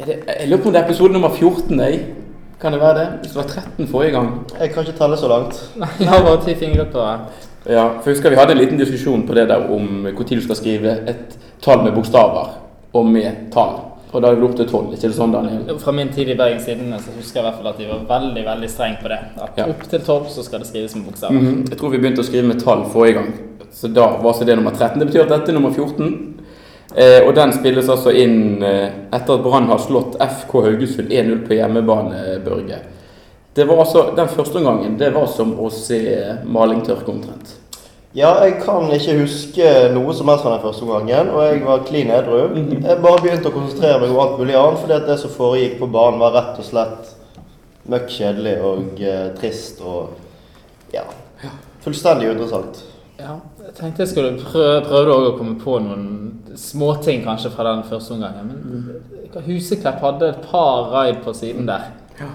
Er 0.00 0.04
det, 0.08 0.14
jeg 0.40 0.48
lurer 0.48 0.62
på 0.62 0.68
om 0.68 0.74
det 0.74 0.80
er 0.82 0.86
episode 0.88 1.12
nummer 1.12 1.30
14. 1.30 1.80
Jeg. 1.80 2.00
Kan 2.60 2.72
det 2.72 2.80
være 2.80 2.98
det? 2.98 3.06
Hvis 3.22 3.32
det 3.32 3.36
var 3.36 3.48
13 3.62 3.86
forrige 3.88 4.10
gang. 4.10 4.28
Jeg 4.60 4.70
kan 4.70 4.86
ikke 4.86 4.98
telle 4.98 5.16
så 5.16 5.28
langt. 5.28 5.58
Nei, 5.76 5.88
jeg 6.00 6.08
har 6.08 6.22
bare 6.24 6.44
ti 6.44 6.54
fingre 6.58 6.86
på 6.90 6.98
det. 6.98 7.18
Ja, 7.74 7.84
for 8.02 8.10
husker 8.10 8.30
Vi 8.30 8.36
hadde 8.36 8.52
en 8.52 8.58
liten 8.58 8.78
diskusjon 8.78 9.26
på 9.26 9.34
det 9.34 9.48
der 9.48 9.70
om 9.72 9.86
når 10.04 10.24
du 10.28 10.40
skal 10.42 10.56
skrive 10.56 10.98
et 11.08 11.36
tall 11.62 11.82
med 11.84 11.92
bokstaver 11.94 12.56
og 12.92 13.06
med 13.06 13.50
tall. 13.52 13.78
Og 14.14 14.22
da 14.22 14.28
er 14.30 14.36
det 14.38 14.44
opp 14.46 14.54
til 14.56 14.68
tolv. 14.70 14.92
Ikke 14.94 15.08
det 15.10 15.16
sånn, 15.16 15.32
Daniel? 15.34 15.78
Fra 15.82 15.92
min 15.92 16.08
tid 16.14 16.28
i 16.30 16.36
Bergens 16.38 16.64
Tidende 16.68 17.00
så 17.02 17.10
husker 17.16 17.40
jeg 17.40 17.42
i 17.42 17.48
hvert 17.48 17.56
fall 17.58 17.70
at 17.72 17.80
de 17.80 17.88
var 17.88 18.04
veldig 18.20 18.44
veldig 18.46 18.68
streng 18.70 18.94
på 19.02 19.10
det. 19.10 19.18
At 19.42 19.58
Ja. 19.58 19.64
opp 19.72 19.82
til 19.90 20.00
tolv 20.00 20.28
så 20.30 20.44
skal 20.44 20.58
det 20.62 20.68
skrives 20.68 20.94
med 20.94 21.04
bokstaver. 21.06 21.34
Mhm. 21.40 21.64
Jeg 21.70 21.78
tror 21.78 21.90
vi 21.90 21.98
begynte 21.98 22.22
å 22.22 22.24
skrive 22.24 22.46
med 22.46 22.60
tall 22.60 22.84
forrige 22.92 23.14
gang. 23.14 23.32
Så 23.72 23.88
da 23.92 24.06
var 24.22 24.32
så 24.32 24.44
det 24.44 24.56
nummer 24.56 24.70
13. 24.70 25.00
Det 25.00 25.08
betyr 25.08 25.22
at 25.22 25.28
dette 25.28 25.48
er 25.50 25.54
nummer 25.54 25.70
14. 25.70 26.34
Eh, 26.94 27.20
og 27.26 27.32
den 27.34 27.50
spilles 27.56 27.88
altså 27.90 28.12
inn 28.14 28.62
eh, 28.62 28.86
etter 29.10 29.34
at 29.34 29.42
Brann 29.42 29.66
har 29.66 29.80
slått 29.82 30.14
FK 30.22 30.52
Haugesund 30.68 31.10
1-0 31.10 31.40
på 31.48 31.56
hjemmebane, 31.58 32.38
Børge. 32.44 32.78
Det 33.54 33.66
var 33.66 33.82
altså, 33.82 34.12
Den 34.16 34.28
første 34.30 34.58
omgangen 34.58 34.94
det 34.98 35.10
var 35.14 35.26
som 35.30 35.56
å 35.58 35.70
se 35.74 36.00
maling 36.46 36.84
tørke 36.86 37.10
omtrent. 37.10 37.56
Ja, 38.14 38.30
jeg 38.46 38.60
kan 38.62 38.86
ikke 38.94 39.16
huske 39.18 39.70
noe 39.90 40.14
som 40.14 40.30
helst 40.30 40.46
fra 40.46 40.52
den 40.54 40.62
første 40.62 40.86
omgangen, 40.86 41.32
og 41.34 41.42
jeg 41.42 41.64
var 41.66 41.82
klin 41.88 42.12
edru. 42.14 42.44
Jeg 42.54 43.02
bare 43.02 43.22
begynte 43.24 43.50
å 43.50 43.56
konsentrere 43.56 43.98
meg 44.04 44.14
om 44.14 44.20
alt 44.22 44.38
mulig 44.38 44.54
annet, 44.54 44.78
fordi 44.84 44.94
at 44.94 45.08
det 45.10 45.16
som 45.18 45.34
foregikk 45.34 45.80
på 45.80 45.90
banen, 45.90 46.22
var 46.22 46.36
rett 46.38 46.60
og 46.62 46.68
slett 46.68 47.10
møkk 47.90 48.06
kjedelig 48.14 48.54
og 48.70 49.02
eh, 49.02 49.26
trist 49.40 49.82
og 49.82 50.14
ja, 50.94 51.02
fullstendig 51.82 52.30
uinteressant. 52.30 52.84
Ja, 53.18 53.36
jeg 53.62 53.74
tenkte 53.78 54.02
jeg 54.02 54.10
skulle 54.10 54.32
prøve, 54.40 54.80
prøve 54.88 55.18
å 55.28 55.34
komme 55.38 55.54
på 55.60 55.76
noen 55.82 56.08
småting 56.58 57.22
kanskje 57.26 57.52
fra 57.54 57.68
den 57.68 57.84
første 57.86 58.16
omgangen. 58.16 58.50
Men 58.50 59.46
Huseklepp 59.46 60.02
hadde 60.02 60.32
et 60.32 60.42
par 60.50 60.90
raid 60.94 61.22
på 61.22 61.34
siden 61.36 61.68
der. 61.70 61.92
Ja. 62.18 62.32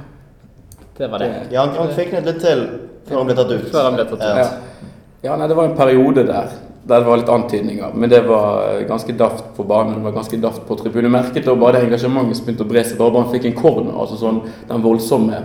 Det 1.00 1.12
var 1.12 1.24
det. 1.24 1.30
Ja, 1.52 1.66
han, 1.66 1.76
han 1.76 1.92
fikk 1.96 2.16
ned 2.16 2.28
litt 2.28 2.42
til 2.44 2.66
før 3.08 3.22
han 3.22 3.30
ble 3.30 3.36
tatt 3.38 3.54
ut. 3.54 3.70
Før 3.72 3.86
han 3.90 4.00
ble 4.00 4.08
tatt 4.08 4.24
ut. 4.24 4.40
Ja. 4.40 4.90
Ja, 5.24 5.36
nei, 5.36 5.48
Det 5.52 5.56
var 5.60 5.68
en 5.68 5.78
periode 5.80 6.24
der 6.28 6.58
der 6.90 7.04
det 7.04 7.06
var 7.06 7.20
litt 7.22 7.30
antydninger, 7.30 7.92
men 7.94 8.10
det 8.10 8.24
var 8.26 8.64
eh, 8.72 8.86
ganske 8.90 9.14
daft 9.14 9.44
på 9.54 9.64
banen. 9.68 10.00
Det 10.00 10.08
var 10.08 10.16
ganske 10.16 10.38
daft 10.42 10.64
på 10.66 10.78
tribunen. 10.80 11.12
Merket 11.14 11.46
da 11.46 11.54
bare 11.54 11.78
det 11.78 11.86
engasjementet 11.86 12.40
som 12.40 12.48
begynte 12.48 12.66
å 12.66 12.70
bre 12.72 12.84
seg. 12.88 12.98
Bare 12.98 13.20
han 13.20 13.30
fikk 13.34 13.46
en 13.46 13.58
corner, 13.60 13.94
altså 13.94 14.18
sånn 14.18 14.40
den 14.72 14.82
voldsomme 14.82 15.42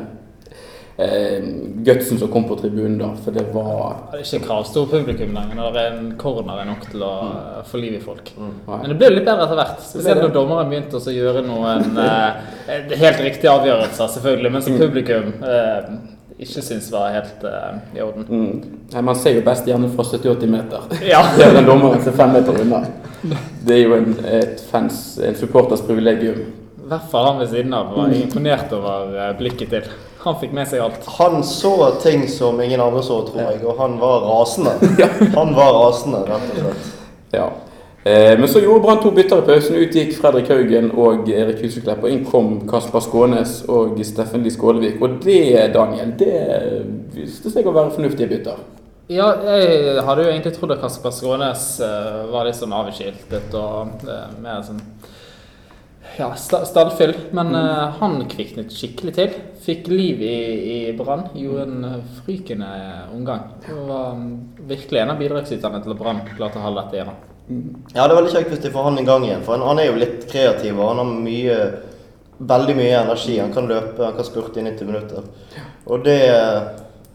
gutsen 0.97 2.19
som 2.21 2.29
kom 2.31 2.45
på 2.47 2.55
tribunen 2.57 2.99
da. 3.01 3.09
For 3.25 3.35
det 3.35 3.49
var 3.51 3.97
Det 4.13 4.21
er 4.21 4.27
ikke 4.29 4.47
kravstor 4.47 4.87
publikum 4.87 5.35
lenger 5.35 5.59
når 5.59 5.79
en 5.81 6.09
corner 6.21 6.61
er 6.63 6.69
nok 6.69 6.87
til 6.93 7.03
å 7.03 7.13
mm. 7.25 7.69
få 7.71 7.81
liv 7.83 7.97
i 7.99 8.03
folk. 8.05 8.31
Mm. 8.39 8.53
Men 8.69 8.89
det 8.93 8.99
ble 9.01 9.11
litt 9.17 9.27
bedre 9.27 9.49
etter 9.49 9.59
hvert. 9.59 9.83
Spesielt 9.83 10.23
når 10.23 10.35
dommeren 10.37 10.71
begynte 10.71 11.01
å 11.01 11.17
gjøre 11.17 11.43
noen 11.47 11.99
eh, 12.05 12.99
helt 13.01 13.23
riktige 13.27 13.55
avgjørelser, 13.57 14.13
selvfølgelig, 14.19 14.55
men 14.55 14.67
som 14.69 14.79
publikum 14.79 15.33
eh, 15.43 15.95
ikke 16.39 16.63
syns 16.67 16.91
var 16.95 17.13
helt 17.15 17.45
eh, 17.47 17.99
i 17.99 18.03
orden. 18.03 18.27
mm. 18.29 18.79
Nei, 18.95 19.03
Man 19.03 19.19
ser 19.19 19.39
jo 19.39 19.45
best 19.47 19.67
gjerne 19.69 19.91
fra 19.95 20.07
70-80 20.07 20.51
meter. 20.51 20.89
Ja. 21.07 21.23
Det 21.37 21.47
er 21.47 21.59
den 21.59 21.69
dommeren 21.69 22.03
som 22.03 22.15
er 22.15 22.19
fem 22.23 22.35
meter 22.39 22.63
unna. 22.63 22.85
Det 23.65 23.79
er 23.79 23.87
jo 23.87 23.95
en, 23.97 24.11
et 24.29 24.63
fans, 24.71 25.19
en 25.23 25.39
supporters 25.39 25.83
privilegium. 25.87 26.43
I 26.85 26.89
hvert 26.91 27.07
fall 27.11 27.31
han 27.31 27.39
ved 27.41 27.49
siden 27.55 27.73
av 27.73 27.95
var 27.97 28.13
imponert 28.13 28.75
over 28.77 29.15
eh, 29.17 29.31
blikket 29.39 29.73
til. 29.73 29.95
Han 30.25 30.39
fikk 30.41 30.55
med 30.57 30.69
seg 30.71 30.81
alt. 30.81 31.05
Han 31.19 31.43
så 31.45 31.75
ting 32.01 32.25
som 32.33 32.61
ingen 32.65 32.81
andre 32.81 33.03
så, 33.05 33.21
tror 33.29 33.43
jeg, 33.43 33.61
og 33.65 33.77
han 33.81 33.99
var 34.01 34.25
rasende. 34.25 34.73
Han 35.39 35.53
var 35.57 35.75
rasende, 35.77 36.23
rett 36.29 36.51
og 36.55 36.61
slett. 36.63 36.91
Ja. 37.35 37.51
Eh, 38.05 38.39
men 38.39 38.49
så 38.49 38.61
gjorde 38.61 38.81
Brann 38.85 39.03
to 39.03 39.11
bytter 39.17 39.43
i 39.43 39.47
pausen. 39.47 39.77
Ut 39.81 39.97
gikk 39.97 40.15
Fredrik 40.17 40.49
Haugen 40.53 40.91
og 40.93 41.29
Erik 41.33 41.61
Huseklepp. 41.65 42.05
Og 42.05 42.13
inn 42.13 42.25
kom 42.29 42.55
Kasper 42.69 43.05
Skånes 43.05 43.63
og 43.69 44.01
Steffen 44.05 44.45
Lie 44.45 44.53
Skålevik. 44.53 45.01
Og 45.05 45.19
det, 45.25 45.73
Daniel, 45.77 46.13
det 46.21 46.41
viste 47.15 47.53
seg 47.53 47.69
å 47.69 47.73
være 47.77 47.95
fornuftige 47.97 48.29
bytter. 48.33 48.61
Ja, 49.13 49.29
jeg 49.45 50.01
hadde 50.05 50.25
jo 50.25 50.31
egentlig 50.33 50.55
trodd 50.57 50.73
at 50.73 50.81
Kasper 50.85 51.13
Skånes 51.13 51.65
uh, 51.85 52.25
var 52.33 52.49
litt 52.49 52.57
sånn 52.57 52.73
avskiltet 52.73 53.57
og 53.61 54.05
uh, 54.09 54.31
mer 54.41 54.63
sånn 54.65 54.81
ja, 56.19 56.31
sta- 56.39 56.65
stallfyll. 56.69 57.15
Men 57.37 57.55
eh, 57.55 57.85
han 58.01 58.17
kviknet 58.31 58.73
skikkelig 58.75 59.15
til. 59.17 59.37
Fikk 59.65 59.89
liv 59.93 60.21
i, 60.25 60.37
i 60.75 60.77
Brann. 60.99 61.29
Gjorde 61.35 61.67
en 61.69 61.87
eh, 61.89 62.03
frykende 62.23 62.69
omgang. 63.15 63.47
Og 63.73 63.87
var 63.89 64.13
um, 64.19 64.29
virkelig 64.69 65.03
en 65.03 65.15
av 65.15 65.21
bidragsyterne 65.23 65.83
til 65.85 65.95
at 65.95 66.01
Brann 66.01 66.23
klarte 66.35 66.61
å 66.61 66.67
holde 66.67 66.85
dette 66.85 67.01
igjen. 67.01 67.17
Ja, 67.93 68.07
det 68.07 68.13
er 68.15 68.17
veldig 68.17 68.33
kjekt 68.33 68.55
hvis 68.55 68.63
de 68.65 68.73
får 68.73 68.87
han 68.89 69.01
i 69.03 69.05
gang 69.05 69.25
igjen, 69.27 69.43
for 69.45 69.59
han, 69.59 69.67
han 69.69 69.83
er 69.83 69.91
jo 69.91 69.99
litt 70.01 70.23
kreativ, 70.31 70.79
og 70.79 70.95
han 70.95 71.03
har 71.03 71.19
mye 71.27 71.59
Veldig 72.35 72.75
mye 72.75 72.97
energi. 72.99 73.37
Han 73.39 73.53
kan 73.55 73.69
løpe, 73.71 74.03
han 74.03 74.17
kan 74.17 74.27
spurte 74.27 74.59
i 74.59 74.65
90 74.67 74.89
minutter. 74.89 75.29
Og 75.87 76.03
det 76.05 76.17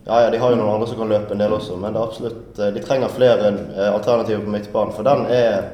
Ja, 0.07 0.21
ja, 0.23 0.29
de 0.31 0.37
har 0.41 0.53
jo 0.53 0.57
noen 0.57 0.77
andre 0.77 0.87
som 0.87 0.97
kan 0.97 1.09
løpe 1.11 1.35
en 1.35 1.41
del 1.43 1.51
også, 1.53 1.75
men 1.77 1.93
det 1.93 1.99
er 1.99 2.07
absolutt 2.07 2.59
eh, 2.63 2.69
De 2.73 2.81
trenger 2.81 3.11
flere 3.13 3.49
eh, 3.51 3.89
alternativer 3.91 4.45
på 4.45 4.53
midtbanen, 4.53 4.93
for 4.95 5.05
den 5.05 5.25
er 5.27 5.67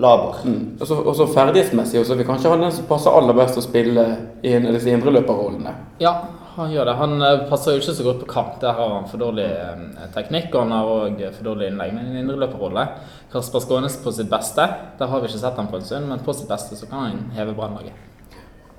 laber. 0.00 0.42
Mm. 0.44 0.60
Også, 0.80 0.94
også 0.94 1.08
Og 1.08 1.16
så 1.16 1.26
ferdighetsmessig 1.34 2.04
så 2.06 2.16
vil 2.18 2.28
kanskje 2.28 2.52
han 2.52 2.64
den 2.64 2.72
som 2.74 2.88
passer 2.88 3.14
aller 3.14 3.36
best 3.36 3.58
å 3.60 3.64
spille 3.64 4.06
i 4.42 4.54
en 4.56 4.68
av 4.68 4.76
disse 4.76 4.92
indreløperrollene. 4.92 5.74
Ja, 6.00 6.14
han 6.56 6.72
gjør 6.72 6.88
det. 6.88 6.96
Han 6.98 7.22
eh, 7.22 7.42
passer 7.50 7.76
jo 7.76 7.82
ikke 7.82 7.96
så 7.96 8.06
godt 8.06 8.22
på 8.24 8.30
kant. 8.32 8.60
Der 8.64 8.76
har 8.76 8.94
han 8.96 9.08
for 9.10 9.22
dårlig 9.22 9.46
eh, 9.46 10.06
teknikk, 10.16 10.52
og 10.54 10.64
han 10.64 10.76
har 10.76 10.92
òg 10.94 11.24
for 11.36 11.50
dårlig 11.52 11.70
innlegg. 11.70 11.94
Men 11.96 12.08
i 12.08 12.14
en 12.14 12.22
indreløperrolle 12.24 12.86
Kasper 13.32 13.64
Skånes 13.64 13.98
på 14.02 14.12
sitt 14.16 14.30
beste. 14.32 14.66
Der 14.98 15.10
har 15.10 15.20
vi 15.20 15.30
ikke 15.30 15.42
sett 15.42 15.60
ham 15.60 15.68
på 15.70 15.80
en 15.80 15.86
stund, 15.86 16.08
men 16.10 16.24
på 16.24 16.36
sitt 16.36 16.50
beste 16.50 16.78
så 16.78 16.88
kan 16.90 17.06
han 17.06 17.20
heve 17.36 17.56
Brannlaget. 17.58 18.06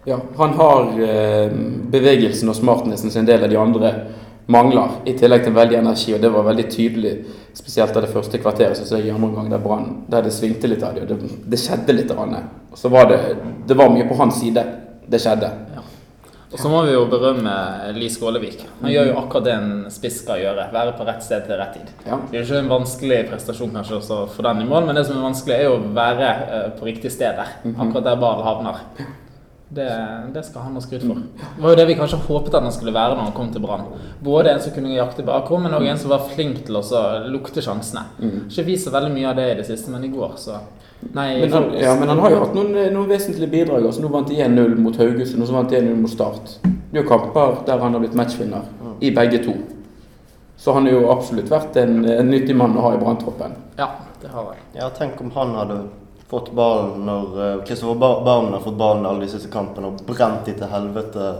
Ja, 0.09 0.17
han 0.37 0.55
har 0.57 0.87
eh, 1.05 1.53
bevegelsen 1.93 2.49
og 2.49 2.57
smartnessen 2.57 3.13
som 3.13 3.21
en 3.21 3.29
del 3.29 3.45
av 3.45 3.51
de 3.51 3.59
andre 3.61 3.93
mangler, 4.47 4.99
i 5.05 5.13
tillegg 5.17 5.45
til 5.45 5.55
veldig 5.55 5.77
energi. 5.79 6.13
Og 6.15 6.21
det 6.23 6.31
var 6.33 6.47
veldig 6.47 6.67
tydelig, 6.71 7.13
spesielt 7.53 7.95
av 7.95 8.05
det 8.05 8.13
første 8.13 8.39
kvarteret 8.39 8.79
Så 8.79 8.95
jeg 8.95 9.09
i 9.09 9.11
andre 9.11 9.27
gang 9.35 9.49
der 9.51 9.59
Brann 9.59 10.05
der 10.07 10.23
det 10.23 10.31
svingte 10.31 10.69
litt 10.71 10.83
av 10.83 10.95
dem. 10.95 11.07
det, 11.07 11.31
det 11.51 11.59
skjedde 11.59 11.93
litt. 11.93 12.11
Og 12.11 12.77
så 12.79 12.89
var 12.89 13.09
det, 13.09 13.19
det 13.67 13.75
var 13.77 13.91
mye 13.91 14.07
på 14.07 14.15
hans 14.15 14.39
side. 14.39 14.63
Det 15.07 15.19
skjedde. 15.19 15.51
Og 16.51 16.59
så 16.59 16.67
må 16.67 16.81
vi 16.83 16.91
jo 16.91 17.05
berømme 17.07 17.51
Li 17.95 18.09
Skålevik. 18.11 18.65
Han 18.81 18.91
gjør 18.91 19.05
jo 19.07 19.13
akkurat 19.21 19.45
det 19.45 19.53
en 19.55 19.69
spiss 19.93 20.17
skal 20.19 20.41
gjøre. 20.41 20.65
Være 20.73 20.97
på 20.97 21.05
rett 21.07 21.23
sted 21.23 21.45
til 21.47 21.55
rett 21.55 21.77
tid. 21.77 21.93
Ja. 22.03 22.17
Det 22.27 22.35
er 22.35 22.41
jo 22.41 22.47
ikke 22.49 22.63
en 22.65 22.71
vanskelig 22.73 23.19
prestasjon 23.29 23.71
kanskje 23.77 23.95
også 24.01 24.17
for 24.33 24.47
den 24.49 24.65
i 24.65 24.67
mål, 24.67 24.89
men 24.89 24.99
det 24.99 25.05
som 25.07 25.15
er 25.15 25.29
vanskelig, 25.29 25.55
er 25.55 25.69
jo 25.69 25.77
å 25.77 25.93
være 25.95 26.31
eh, 26.43 26.65
på 26.75 26.89
riktig 26.89 27.13
sted 27.15 27.39
der. 27.39 27.53
Akkurat 27.71 28.09
der 28.09 28.19
ballen 28.19 28.47
havner. 28.49 28.81
Det, 29.71 29.87
det 30.35 30.41
skal 30.43 30.65
han 30.65 30.73
ha 30.75 30.81
skryt 30.83 31.05
for. 31.07 31.15
Det 31.39 31.63
var 31.63 31.71
jo 31.71 31.77
det 31.79 31.85
vi 31.87 31.95
kanskje 31.95 32.17
håpet 32.25 32.57
at 32.57 32.65
han 32.65 32.73
skulle 32.75 32.91
være 32.91 33.15
når 33.15 33.29
han 33.29 33.35
kom 33.37 33.51
til 33.53 33.63
Brann. 33.63 33.85
Både 34.19 34.51
en 34.51 34.59
som 34.59 34.73
kunne 34.75 34.91
jakte 34.91 35.23
bakrom, 35.23 35.63
men 35.63 35.75
òg 35.77 35.85
en 35.87 36.01
som 36.01 36.11
var 36.11 36.25
flink 36.33 36.65
til 36.67 36.75
å 36.75 36.83
lukte 37.31 37.63
sjansene. 37.63 38.03
Ikke 38.49 38.65
vist 38.67 38.89
så 38.89 38.91
veldig 38.91 39.13
mye 39.15 39.29
av 39.29 39.39
det 39.39 39.45
i 39.53 39.55
det 39.61 39.67
siste, 39.69 39.93
men 39.93 40.03
i 40.03 40.11
går 40.11 40.33
så 40.41 40.59
Nei, 41.15 41.39
Men 41.41 41.53
han, 41.55 41.63
ja, 41.81 41.95
men 41.97 42.11
han 42.11 42.19
har 42.21 42.29
jo 42.29 42.41
hatt 42.43 42.51
noen, 42.53 42.75
noen 42.93 43.07
vesentlige 43.09 43.49
bidrag. 43.49 43.87
Altså, 43.87 44.03
nå 44.03 44.11
vant 44.13 44.27
de 44.29 44.35
1-0 44.37 44.75
mot 44.77 44.99
Haugesund, 45.01 45.41
og 45.41 45.47
så 45.49 45.55
vant 45.55 45.71
de 45.71 45.79
1-0 45.79 45.95
mot 45.97 46.11
Start. 46.11 46.51
Det 46.61 46.99
er 46.99 47.01
jo 47.01 47.07
kamper 47.09 47.55
der 47.65 47.81
han 47.81 47.95
har 47.95 48.03
blitt 48.03 48.13
matchvinner 48.19 48.67
i 49.01 49.09
begge 49.15 49.39
to. 49.41 49.55
Så 50.61 50.75
han 50.75 50.85
har 50.85 50.93
jo 50.99 51.07
absolutt 51.09 51.49
vært 51.49 51.79
en, 51.81 52.03
en 52.05 52.29
nyttig 52.29 52.53
mann 52.59 52.77
å 52.77 52.83
ha 52.85 52.93
i 52.93 53.01
Branntroppen. 53.01 53.55
ja, 53.81 53.87
det 54.21 54.29
har 54.29 54.51
han. 54.51 54.61
Ja, 54.77 54.91
tenk 54.93 55.17
om 55.23 55.31
han 55.33 55.55
hadde 55.57 55.79
fått 56.31 56.53
ballen 56.55 57.05
når 57.05 57.61
Kristoffer 57.67 57.99
ba 57.99 58.13
Barmen 58.25 58.55
har 58.55 58.63
fått 58.63 58.79
ballen 58.79 59.05
alle 59.05 59.27
de 59.27 59.31
siste 59.33 59.51
kampene 59.51 59.91
og 59.91 60.03
brent 60.07 60.47
de 60.47 60.55
til 60.55 60.71
helvete. 60.71 61.31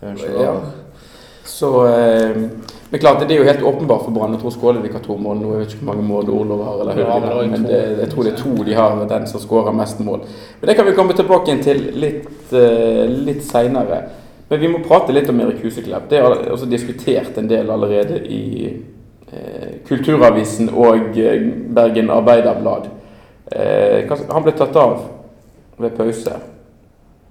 Unnskyld. 0.00 0.40
Ja. 0.42 0.54
Så 1.44 1.86
eh, 1.86 2.36
Men 2.90 3.00
klart, 3.00 3.28
det 3.28 3.34
er 3.34 3.38
jo 3.38 3.44
helt 3.44 3.62
åpenbart 3.62 4.04
for 4.04 4.10
Brann. 4.10 4.32
Jeg 4.34 4.40
tror 4.42 4.54
Skålevik 4.54 4.94
har 4.96 5.02
to 5.04 5.16
mål 5.18 5.38
nå. 5.38 5.50
Jeg 5.54 5.62
vet 5.62 5.74
ikke 5.74 5.84
hvor 5.84 5.92
mange 5.92 6.06
mål 6.08 6.30
Orlov 6.34 6.62
har, 6.66 6.80
eller 6.82 6.98
Ja, 6.98 7.42
men 7.52 7.66
det, 7.68 7.80
jeg 8.00 8.10
tror 8.10 8.26
det 8.26 8.32
er 8.32 8.40
to 8.40 8.54
de 8.66 8.74
har, 8.74 8.96
den 9.12 9.26
som 9.30 9.42
skårer 9.42 9.76
mest 9.76 10.00
mål. 10.02 10.24
Men 10.60 10.70
det 10.70 10.76
kan 10.78 10.88
vi 10.88 10.94
komme 10.96 11.14
tilbake 11.14 11.54
til 11.62 11.84
litt, 12.02 12.32
uh, 12.50 13.04
litt 13.28 13.44
seinere. 13.46 14.00
Men 14.50 14.60
vi 14.60 14.72
må 14.72 14.80
prate 14.82 15.14
litt 15.14 15.30
om 15.30 15.38
Erik 15.44 15.62
Huseklepp. 15.62 16.08
Det 16.10 16.18
er 16.18 16.50
også 16.50 16.66
diskutert 16.66 17.38
en 17.38 17.50
del 17.50 17.70
allerede 17.70 18.18
i 18.26 18.72
eh, 19.30 19.76
Kulturavisen 19.86 20.72
og 20.74 21.14
eh, 21.14 21.44
Bergen 21.70 22.10
Arbeiderblad. 22.10 22.88
Eh, 23.50 24.06
han 24.30 24.46
ble 24.46 24.54
tatt 24.54 24.76
av 24.78 24.96
ved 25.80 25.94
pause, 25.96 26.34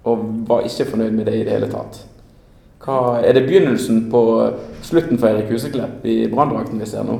og 0.09 0.23
var 0.49 0.65
ikke 0.67 0.89
fornøyd 0.91 1.15
med 1.15 1.29
det 1.29 1.39
i 1.39 1.43
det 1.47 1.55
hele 1.55 1.69
tatt. 1.71 2.01
Hva, 2.83 3.19
er 3.23 3.35
det 3.35 3.45
begynnelsen 3.47 4.07
på 4.11 4.21
slutten 4.87 5.19
for 5.19 5.29
Erik 5.29 5.51
Huseklepp 5.51 6.05
i 6.07 6.21
branndrakten 6.31 6.79
vi 6.79 6.87
ser 6.87 7.07
nå? 7.07 7.19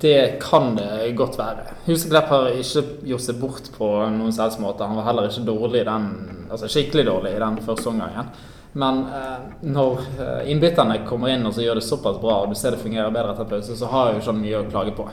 Det 0.00 0.38
kan 0.42 0.74
det 0.76 1.14
godt 1.18 1.38
være. 1.38 1.64
Huseklepp 1.86 2.30
har 2.30 2.50
ikke 2.54 2.84
gjort 3.10 3.24
seg 3.24 3.40
bort 3.40 3.70
på 3.74 3.88
noen 4.14 4.34
selvs 4.34 4.58
måte. 4.62 4.86
Han 4.86 4.98
var 4.98 5.08
heller 5.08 5.30
ikke 5.30 5.46
dårlig 5.48 5.82
den, 5.88 6.08
altså 6.50 6.70
skikkelig 6.70 7.06
dårlig 7.08 7.34
i 7.34 7.42
den 7.42 7.58
første 7.66 7.90
omgangen. 7.90 8.30
Men 8.72 9.00
eh, 9.10 9.38
når 9.66 10.04
eh, 10.22 10.50
innbytterne 10.52 11.00
kommer 11.08 11.32
inn 11.32 11.46
og 11.46 11.56
så 11.56 11.64
gjør 11.64 11.80
det 11.80 11.86
såpass 11.86 12.20
bra, 12.22 12.42
og 12.44 12.52
du 12.52 12.58
ser 12.58 12.76
det 12.76 12.82
fungerer 12.82 13.10
bedre 13.14 13.34
etter 13.34 13.48
pause, 13.50 13.78
så 13.78 13.90
har 13.90 14.08
jeg 14.08 14.18
jo 14.18 14.22
ikke 14.22 14.30
han 14.30 14.44
mye 14.44 14.60
å 14.60 14.68
klage 14.70 14.94
på. 14.98 15.08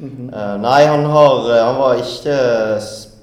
Eh, 0.00 0.56
nei, 0.60 0.84
han, 0.86 1.04
har, 1.04 1.56
eh, 1.56 1.64
han 1.64 1.76
var 1.76 1.94
ikke 1.98 2.34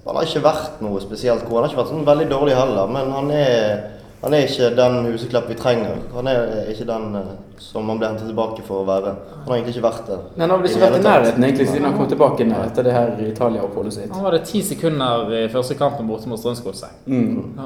Han 0.05 0.15
har 0.15 0.25
ikke 0.27 0.45
vært 0.45 0.81
noe 0.85 1.01
spesielt 1.01 1.45
god. 1.47 1.55
Han 1.55 1.63
har 1.63 1.71
ikke 1.71 1.81
vært 1.81 1.91
sånn 1.93 2.07
veldig 2.07 2.25
dårlig 2.29 2.55
heller, 2.57 2.89
men 2.93 3.07
han 3.09 3.29
er, 3.33 3.79
han 4.21 4.35
er 4.37 4.43
ikke 4.45 4.67
den 4.77 4.97
Huseklepp 5.07 5.47
vi 5.49 5.55
trenger. 5.57 5.95
Han 6.13 6.27
er 6.29 6.67
ikke 6.69 6.85
den 6.85 7.15
eh, 7.17 7.31
som 7.57 7.89
han 7.89 7.97
ble 7.97 8.11
hentet 8.11 8.27
tilbake 8.29 8.61
for 8.67 8.83
å 8.83 8.85
være. 8.85 9.15
Han 9.31 9.47
har 9.47 9.55
egentlig 9.55 9.73
ikke 9.77 9.85
vært 9.87 10.11
det. 10.11 10.19
Men 10.35 10.43
han 10.45 10.53
har 10.53 10.67
ikke 10.69 10.83
vært 10.83 10.99
i 10.99 11.07
nærheten 11.07 11.47
egentlig 11.47 11.67
siden 11.71 11.87
han 11.89 11.97
kom 11.97 12.11
tilbake 12.11 12.45
ned 12.51 12.67
etter 12.67 12.85
det 12.85 12.93
her 12.93 13.15
Italia-oppholdet 13.25 13.97
sitt. 13.97 14.11
Han 14.13 14.27
var 14.27 14.37
det 14.37 14.43
ti 14.51 14.61
sekunder 14.67 15.33
i 15.39 15.47
første 15.55 15.79
kampen 15.79 16.11
borte 16.11 16.29
mot 16.29 16.43
Strømsgodset. 16.43 17.01
Mm. 17.07 17.57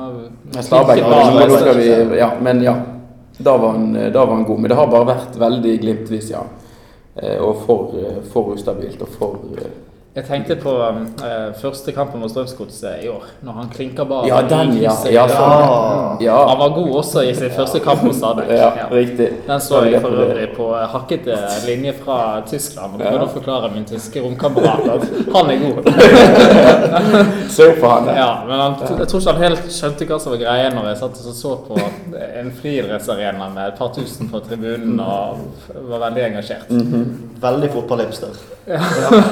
Men 0.54 0.70
Stabæk 0.70 1.04
er 1.04 1.82
vi 1.82 2.22
Ja, 2.22 2.32
men 2.40 2.64
ja. 2.64 2.78
Da 3.40 3.54
var, 3.58 3.72
han, 3.72 3.94
da 4.12 4.24
var 4.26 4.36
han 4.36 4.48
god. 4.48 4.60
Men 4.60 4.72
det 4.72 4.80
har 4.80 4.88
bare 4.92 5.12
vært 5.14 5.38
veldig 5.40 5.76
glimtvis, 5.84 6.32
ja. 6.34 6.42
Eh, 7.24 7.42
Og 7.42 7.56
for, 7.66 7.94
eh, 7.98 8.24
for 8.24 8.54
ustabilt 8.54 9.02
og 9.02 9.08
for 9.08 9.40
eh, 9.58 9.72
Jeg 10.18 10.26
tenkte 10.26 10.56
på 10.58 10.72
eh, 10.82 11.52
første 11.62 11.92
kampen 11.94 12.20
mot 12.20 12.32
Strømsgodset 12.34 13.04
i 13.06 13.10
år, 13.12 13.28
når 13.46 13.54
han 13.60 13.68
klinka 13.70 14.04
bare 14.10 14.26
Ja, 14.28 14.40
den, 14.42 14.72
ja. 14.82 14.92
Ja, 15.06 15.12
Ja. 15.14 15.26
sånn. 15.30 16.22
ja. 16.26 16.38
Han 16.50 16.58
var 16.58 16.70
god 16.76 16.90
også 17.04 17.22
i 17.30 17.34
sin 17.38 17.52
første 17.54 17.80
kamp 17.80 18.02
mot 18.04 18.16
Stabæk. 18.18 18.50
ja, 18.50 18.72
Ja. 18.80 18.88
riktig. 18.92 19.28
Den 19.48 19.60
så 19.62 19.84
jeg 19.86 20.02
for 20.02 20.10
øvrig 20.10 20.48
på 20.58 20.74
hakkete 20.74 21.38
linje 21.68 21.94
fra 21.94 22.42
Tyskland. 22.42 22.96
Og 22.96 23.00
Ja. 23.02 23.12
prøvde 23.12 23.28
å 23.28 23.34
forklare 23.38 23.72
min 23.74 23.86
tyske 23.86 24.20
romkamerat 24.24 24.90
at 24.90 25.08
han 25.36 25.50
er 25.52 25.58
god. 25.62 25.94
Se 27.50 27.68
opp 27.70 27.78
for 27.80 27.90
han. 27.90 28.08
Ja, 28.16 28.44
men 28.48 28.60
han, 28.60 28.76
jeg 29.00 29.08
tror 29.08 29.20
ikke 29.22 29.32
han 29.34 29.42
helt 29.44 29.64
skjønte 29.70 30.08
hva 30.10 30.20
som 30.20 30.32
var 30.34 30.40
greia 30.40 30.70
når 30.74 30.88
jeg 30.90 30.98
satt 30.98 31.22
og 31.28 31.34
så 31.38 31.56
på 31.68 31.80
en 32.40 32.52
friidrettsarena 32.52 33.50
med 33.54 33.68
et 33.68 33.78
par 33.78 33.94
tusen 33.94 34.28
på 34.30 34.42
tribunen 34.50 35.00
og 35.00 35.38
var 35.88 36.00
veldig 36.10 36.24
engasjert. 36.32 36.68
Veldig 37.40 37.70
fotballhipster. 37.78 38.34
Ja, 38.70 38.78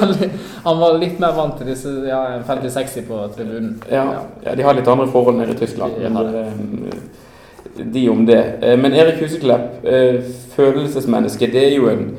veldig. 0.00 0.30
Han 0.68 0.80
var 0.82 0.98
litt 1.00 1.16
mer 1.22 1.32
vant 1.32 1.54
til 1.56 1.70
disse 1.70 1.88
ja, 2.04 2.20
50-60 2.44 3.06
på 3.08 3.22
tribunen. 3.32 3.70
Ja, 3.88 4.04
ja, 4.44 4.52
de 4.52 4.66
har 4.66 4.76
litt 4.76 4.88
andre 4.92 5.06
forhold 5.08 5.38
nede 5.38 5.54
i 5.54 5.60
Tyskland. 5.62 5.96
De 5.96 6.10
Men 6.12 6.34
eh, 6.36 7.86
de 7.94 8.02
om 8.12 8.26
det. 8.28 8.42
Eh, 8.60 8.76
Men 8.76 8.92
Erik 8.92 9.22
Huseklepp, 9.22 9.84
eh, 9.86 10.20
følelsesmenneske, 10.56 11.48
det 11.52 11.64
er 11.70 11.76
jo 11.76 11.88
en 11.88 12.10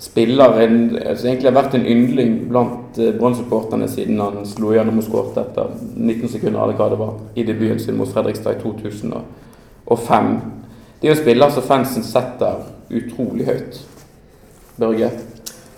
spiller 0.00 0.60
en, 0.62 0.96
altså 0.96 1.26
egentlig 1.26 1.50
har 1.50 1.56
vært 1.58 1.74
en 1.74 1.86
yndling 1.86 2.34
blant 2.48 2.98
Brann-supporterne 3.18 3.88
siden 3.90 4.20
han 4.22 4.44
slo 4.46 4.70
gjennom 4.72 5.00
og 5.02 5.04
skåret 5.04 5.40
etter 5.42 5.72
19 5.96 6.30
sekunder 6.36 6.62
eller 6.62 6.78
hva 6.78 6.88
det 6.92 6.98
var, 7.00 7.16
i 7.34 7.44
debuten 7.44 7.82
sin 7.82 7.98
mot 7.98 8.08
Fredrikstad 8.08 8.56
i 8.56 8.62
2005. 8.62 10.30
Det 11.00 11.08
er 11.08 11.12
jo 11.12 11.16
en 11.16 11.22
spiller 11.24 11.50
som 11.50 11.66
fansen 11.66 12.06
setter 12.06 12.62
utrolig 12.88 13.50
høyt. 13.50 13.82
Børge? 14.78 15.10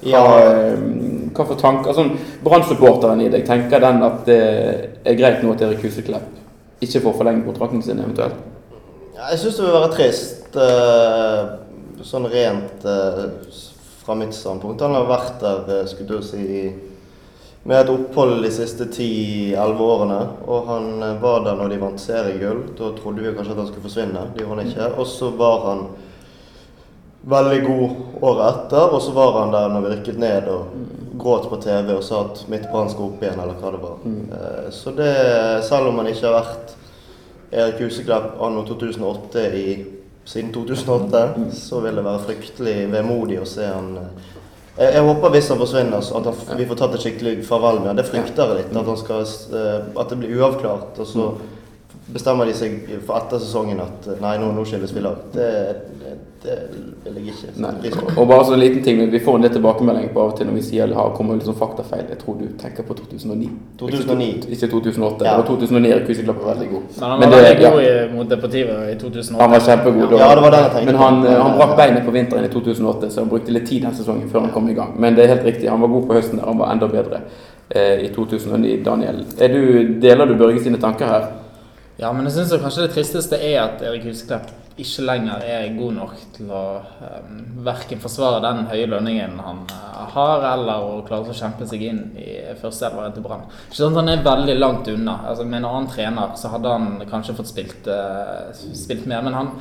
Hva, 0.00 0.10
Ja, 0.10 0.22
eh, 0.40 0.76
hva 1.34 1.46
for 1.46 1.56
tanker 1.60 1.94
sånn, 1.96 2.14
Brann-supporteren 2.44 3.20
i 3.20 3.28
deg, 3.32 3.44
tenker 3.46 3.82
den 3.82 4.02
at 4.02 4.22
det 4.26 4.40
er 5.04 5.18
greit 5.18 5.42
nå 5.44 5.52
at 5.52 5.64
Erik 5.66 5.82
Huseklepp 5.84 6.38
ikke 6.80 7.02
får 7.04 7.18
forlenge 7.18 7.44
kontrakten 7.44 7.82
sin 7.84 8.00
eventuelt? 8.00 8.38
Jeg 9.20 9.38
syns 9.38 9.58
det 9.58 9.66
vil 9.66 9.76
være 9.76 9.92
trist, 9.92 10.56
eh, 10.56 12.04
sånn 12.08 12.30
rent 12.32 12.86
eh, 12.88 13.26
fra 14.00 14.16
mitt 14.16 14.32
standpunkt. 14.34 14.80
Han 14.80 14.96
har 14.96 15.10
vært 15.10 15.42
der, 15.42 15.84
skulle 15.90 16.16
du 16.16 16.24
si, 16.24 16.72
med 17.68 17.76
et 17.76 17.90
opphold 17.92 18.40
de 18.42 18.50
siste 18.54 18.86
10-11 18.88 19.82
årene. 19.84 20.20
Og 20.48 20.70
han 20.70 20.86
var 21.20 21.44
der 21.44 21.58
når 21.58 21.74
de 21.74 21.80
vant 21.82 22.00
seriegull. 22.00 22.62
Da 22.78 22.94
trodde 22.96 23.20
vi 23.20 23.34
kanskje 23.36 23.52
at 23.52 23.60
han 23.60 23.68
skulle 23.68 23.84
forsvinne. 23.84 24.22
Det 24.32 24.44
gjorde 24.44 24.56
han 24.62 24.70
ikke. 24.70 24.88
Og 24.96 25.06
så 25.06 25.28
var 25.36 25.66
han 25.68 25.84
veldig 27.22 27.60
god 27.66 27.90
året 28.24 28.46
etter, 28.48 28.94
og 28.94 29.02
så 29.02 29.12
var 29.12 29.38
han 29.40 29.52
der 29.52 29.68
når 29.68 29.84
vi 29.84 29.92
rykket 29.94 30.20
ned 30.20 30.48
og 30.48 31.18
gråt 31.20 31.48
på 31.50 31.58
TV 31.60 31.92
og 31.92 32.04
sa 32.04 32.22
at 32.24 32.44
mitt 32.48 32.64
Brann 32.72 32.88
skal 32.88 33.10
opp 33.10 33.22
igjen, 33.22 33.40
eller 33.42 33.58
hva 33.60 33.72
det 33.74 33.80
var. 33.82 33.96
Eh, 34.06 34.70
Så 34.72 34.94
det, 34.96 35.14
selv 35.68 35.90
om 35.90 36.00
han 36.00 36.08
ikke 36.08 36.26
har 36.30 36.38
vært 36.40 36.76
Erik 37.52 37.80
Huseklepp 37.84 38.40
anno 38.40 38.64
2008 38.64 39.46
i, 39.58 39.86
siden 40.24 40.52
2008, 40.54 41.22
så 41.52 41.80
vil 41.84 41.96
det 41.98 42.04
være 42.06 42.24
fryktelig 42.24 42.76
vemodig 42.92 43.40
å 43.40 43.48
se 43.48 43.66
han 43.66 43.96
eh, 43.98 44.28
jeg, 44.80 44.94
jeg 44.94 45.04
håper 45.04 45.32
hvis 45.34 45.48
han 45.52 45.58
forsvinner, 45.60 45.98
at 46.16 46.28
han, 46.30 46.58
vi 46.58 46.66
får 46.70 46.78
tatt 46.80 46.94
et 46.96 47.02
skikkelig 47.04 47.32
farvel 47.44 47.82
med 47.82 47.90
han. 47.90 47.98
Det 47.98 48.06
frykter 48.08 48.46
jeg 48.46 48.60
litt. 48.62 48.70
At, 48.72 48.86
han 48.86 49.00
skal, 49.00 49.26
eh, 49.58 49.88
at 50.00 50.12
det 50.12 50.18
blir 50.22 50.38
uavklart. 50.38 51.00
Og 51.02 51.08
så 51.10 51.26
bestemmer 52.14 52.48
de 52.48 52.54
seg 52.56 52.76
for 53.06 53.18
etter 53.20 53.40
sesongen 53.42 53.80
at 53.82 54.10
eh, 54.10 54.20
nei, 54.22 54.36
nå, 54.42 54.50
nå 54.56 54.64
skilles 54.68 54.92
vi 54.94 55.02
lag. 55.04 55.18
Det, 55.34 55.48
det, 56.42 56.56
det 57.04 57.12
vil 57.12 57.26
jeg 57.28 57.34
ikke. 57.34 57.52
Nei. 57.60 57.90
Og 58.16 58.28
bare 58.28 58.44
sånn 58.48 58.56
en 58.56 58.62
liten 58.62 58.84
ting, 58.84 59.00
Vi 59.12 59.20
får 59.20 59.36
en 59.36 59.44
del 59.44 59.52
tilbakemelding 59.54 60.08
på 60.14 60.22
av 60.22 60.32
og 60.32 60.38
til 60.38 60.48
når 60.48 60.56
vi 60.56 60.62
sier 60.64 60.94
har 60.96 61.12
kommer 61.16 61.36
litt 61.36 61.48
sånn 61.48 61.58
faktafeil. 61.58 62.06
Jeg 62.08 62.20
tror 62.22 62.38
du 62.40 62.46
tenker 62.60 62.86
på 62.88 62.96
2009. 62.96 63.50
2009. 63.82 64.28
Ikke, 64.38 64.54
ikke 64.56 64.70
2008. 64.72 65.26
Ja. 65.26 65.34
Det 65.34 65.36
var 65.42 65.48
2009 65.50 65.92
Erik 65.96 66.08
Huseklepp 66.12 66.40
var 66.44 66.54
veldig 66.54 66.70
god. 66.70 66.86
Men 66.96 67.04
han 67.10 67.10
var 67.10 67.26
Men 67.26 67.36
veldig 67.36 67.66
god 67.66 67.84
ja. 67.84 67.98
mot 68.14 68.32
Deportivet 68.32 68.94
i 68.94 68.96
2008. 69.02 69.42
Han 69.42 69.54
var 69.56 69.66
kjempegod. 69.68 70.16
Ja, 70.16 70.30
det 70.38 70.46
var 70.46 70.56
det 70.56 70.62
jeg 70.64 70.72
tenkte 70.76 70.92
Men 70.92 71.00
han, 71.02 71.20
eh, 71.26 71.42
han 71.44 71.58
brakk 71.60 71.76
beinet 71.82 72.08
på 72.08 72.16
vinteren 72.16 72.48
i 72.48 72.52
2008, 72.56 73.10
så 73.10 73.24
han 73.24 73.32
brukte 73.34 73.56
litt 73.56 73.68
tid 73.68 73.84
den 73.84 73.96
sesongen 74.00 74.32
før 74.32 74.46
han 74.46 74.54
kom 74.56 74.72
i 74.72 74.78
gang. 74.78 74.96
Men 74.96 75.18
det 75.18 75.26
er 75.26 75.34
helt 75.34 75.46
riktig, 75.52 75.68
han 75.68 75.84
var 75.84 75.92
god 75.92 76.08
på 76.08 76.16
høsten. 76.18 76.40
der, 76.40 76.48
Han 76.48 76.58
var 76.58 76.72
enda 76.72 76.88
bedre 76.88 77.20
eh, 77.68 78.06
i 78.06 78.08
2009. 78.16 78.80
Daniel, 78.84 79.22
er 79.38 79.52
du, 79.52 79.62
deler 80.00 80.26
du 80.26 80.38
Børge 80.40 80.64
sine 80.64 80.80
tanker 80.80 81.06
her? 81.06 81.28
Ja, 82.00 82.14
men 82.16 82.24
jeg 82.24 82.32
synes 82.32 82.62
kanskje 82.62 82.86
det 82.86 82.94
tristeste 82.94 83.36
er 83.44 83.58
at 83.60 83.82
Erik 83.84 84.06
Husklepp 84.08 84.48
ikke 84.80 85.02
lenger 85.04 85.42
er 85.44 85.74
god 85.76 85.92
nok 85.98 86.14
til 86.32 86.48
å 86.56 86.62
um, 86.80 87.42
verken 87.66 88.00
forsvare 88.00 88.38
den 88.40 88.62
høye 88.70 88.86
lønningen 88.88 89.34
han 89.44 89.58
uh, 89.68 90.06
har, 90.14 90.46
eller 90.54 90.86
å 90.86 91.02
klare 91.04 91.28
å 91.28 91.36
kjempe 91.36 91.68
seg 91.68 91.84
inn 91.90 92.00
i 92.16 92.38
førsteelveren 92.56 93.12
til 93.12 93.26
Brann. 93.26 93.44
Ikke 93.66 93.82
sånn 93.82 93.92
at 93.92 94.00
han 94.00 94.12
er 94.14 94.24
veldig 94.24 94.56
langt 94.56 94.88
unna. 94.88 95.18
Altså, 95.28 95.44
med 95.44 95.60
en 95.60 95.68
annen 95.68 95.90
trener 95.92 96.32
så 96.40 96.54
hadde 96.54 96.72
han 96.72 96.88
kanskje 97.10 97.36
fått 97.36 97.52
spilt, 97.52 97.92
uh, 97.92 98.48
spilt 98.56 99.04
mer, 99.10 99.26
men 99.26 99.36
han 99.36 99.54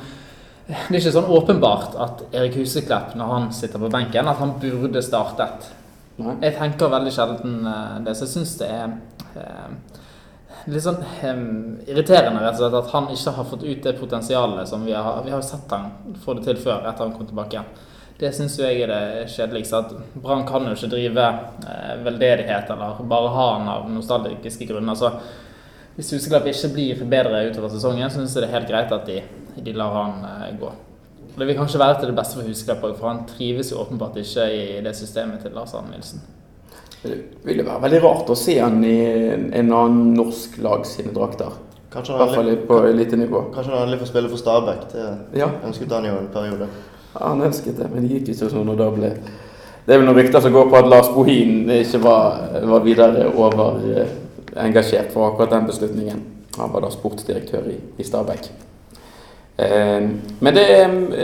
det 0.70 0.78
er 0.94 1.00
ikke 1.00 1.12
sånn 1.18 1.32
åpenbart 1.34 1.96
at 1.98 2.20
Erik 2.30 2.56
Huseklepp, 2.60 3.16
når 3.18 3.30
han 3.34 3.48
sitter 3.52 3.82
på 3.82 3.90
benken, 3.90 4.28
at 4.30 4.38
han 4.38 4.54
burde 4.62 5.02
startet. 5.02 5.66
Jeg 6.20 6.54
tenker 6.54 6.92
veldig 6.92 7.10
sjelden 7.10 7.56
eh, 7.66 7.96
det, 8.04 8.14
så 8.14 8.26
jeg 8.26 8.32
syns 8.36 8.52
det 8.60 8.68
er 8.70 8.92
litt 10.68 10.84
sånn 10.84 10.98
um, 11.00 11.78
irriterende 11.88 12.42
rett 12.42 12.58
og 12.58 12.64
slett 12.64 12.76
at 12.80 12.90
han 12.94 13.06
ikke 13.14 13.32
har 13.36 13.46
fått 13.48 13.62
ut 13.64 13.84
det 13.86 13.94
potensialet 14.00 14.68
som 14.68 14.84
vi 14.84 14.92
har 14.92 15.22
Vi 15.24 15.32
har 15.32 15.44
sett 15.46 15.70
han 15.72 16.16
få 16.24 16.34
det 16.36 16.44
til 16.48 16.60
før, 16.60 16.82
etter 16.84 17.06
han 17.06 17.14
kom 17.16 17.28
tilbake 17.28 17.56
igjen. 17.56 17.70
Det 18.20 18.32
syns 18.36 18.58
jeg 18.60 18.82
er 18.84 18.90
det 18.90 19.28
kjedeligste. 19.32 19.78
At 19.80 20.16
Brann 20.20 20.44
kan 20.48 20.66
jo 20.68 20.74
ikke 20.76 20.90
drive 20.92 21.28
eh, 21.64 21.94
veldedighet 22.04 22.68
eller 22.74 22.98
bare 23.08 23.30
ha 23.32 23.46
han 23.54 23.70
av 23.72 23.86
nostalgiske 23.88 24.68
grunner. 24.68 24.98
Så 24.98 25.08
hvis 25.96 26.12
Huseklepp 26.12 26.50
ikke 26.50 26.72
blir 26.74 27.00
bedre 27.08 27.46
utover 27.48 27.72
sesongen, 27.72 28.12
syns 28.12 28.36
jeg 28.36 28.44
det 28.44 28.50
er 28.50 28.58
helt 28.58 28.68
greit 28.68 28.92
at 28.92 29.08
de, 29.08 29.22
de 29.64 29.76
lar 29.76 29.96
han 29.96 30.28
eh, 30.28 30.50
gå. 30.60 30.74
Det 31.38 31.48
vil 31.48 31.56
kanskje 31.56 31.80
være 31.80 32.02
til 32.02 32.12
det 32.12 32.18
beste 32.18 32.36
for 32.36 32.50
Huseklepp 32.50 32.84
òg, 32.90 32.98
for 32.98 33.08
han 33.08 33.24
trives 33.30 33.72
jo 33.72 33.80
åpenbart 33.80 34.20
ikke 34.20 34.50
i 34.52 34.62
det 34.84 34.92
systemet 34.98 35.40
til 35.40 35.56
Lars 35.56 35.72
Arne 35.78 35.94
Nilsen. 35.94 36.20
Det 37.02 37.16
ville 37.44 37.64
være 37.64 37.80
veldig 37.86 38.02
rart 38.04 38.30
å 38.30 38.36
se 38.36 38.58
han 38.60 38.82
i 38.84 38.96
en 39.32 39.50
en 39.56 39.72
annen 39.72 40.14
norsk 40.18 40.58
lag 40.60 40.84
sine 40.86 41.14
drakter. 41.16 41.54
Kanskje 41.90 42.16
han 42.18 42.34
fall 42.34 42.56
på 42.68 42.80
elitenivå. 42.86 43.44
kanskje 43.54 43.72
han 43.72 43.82
endelig 43.82 44.02
å 44.02 44.10
spille 44.10 44.28
for 44.28 44.36
Stabæk. 44.36 44.82
Det 44.92 45.38
Ja, 45.40 45.48
ønsket 45.66 45.92
han 45.92 46.04
jo 46.04 46.18
en 46.18 46.28
periode. 46.32 46.68
Ja, 47.14 47.28
han 47.28 47.42
ønsket 47.42 47.78
det, 47.78 47.90
men 47.94 48.06
det 48.06 48.14
gikk 48.14 48.28
ikke 48.28 48.50
sånn. 48.50 48.68
og 48.68 48.78
da 48.78 48.90
ble... 48.90 49.14
Det 49.86 49.94
er 49.94 49.98
vel 49.98 50.06
noen 50.06 50.20
rykter 50.20 50.40
som 50.40 50.52
går 50.52 50.68
på 50.70 50.76
at 50.76 50.86
Lars 50.86 51.08
Bohin 51.08 51.70
ikke 51.70 52.02
var, 52.04 52.60
var 52.68 52.84
videre 52.84 53.26
over 53.34 53.80
eh, 53.90 55.08
for 55.12 55.26
akkurat 55.26 55.50
den 55.50 55.66
beslutningen. 55.66 56.20
Han 56.58 56.72
var 56.72 56.80
da 56.82 56.90
sportsdirektør 56.90 57.70
i, 57.70 57.78
i 57.98 58.04
Stabæk. 58.04 58.50
Eh, 59.56 60.08
men 60.40 60.54
det, 60.54 60.66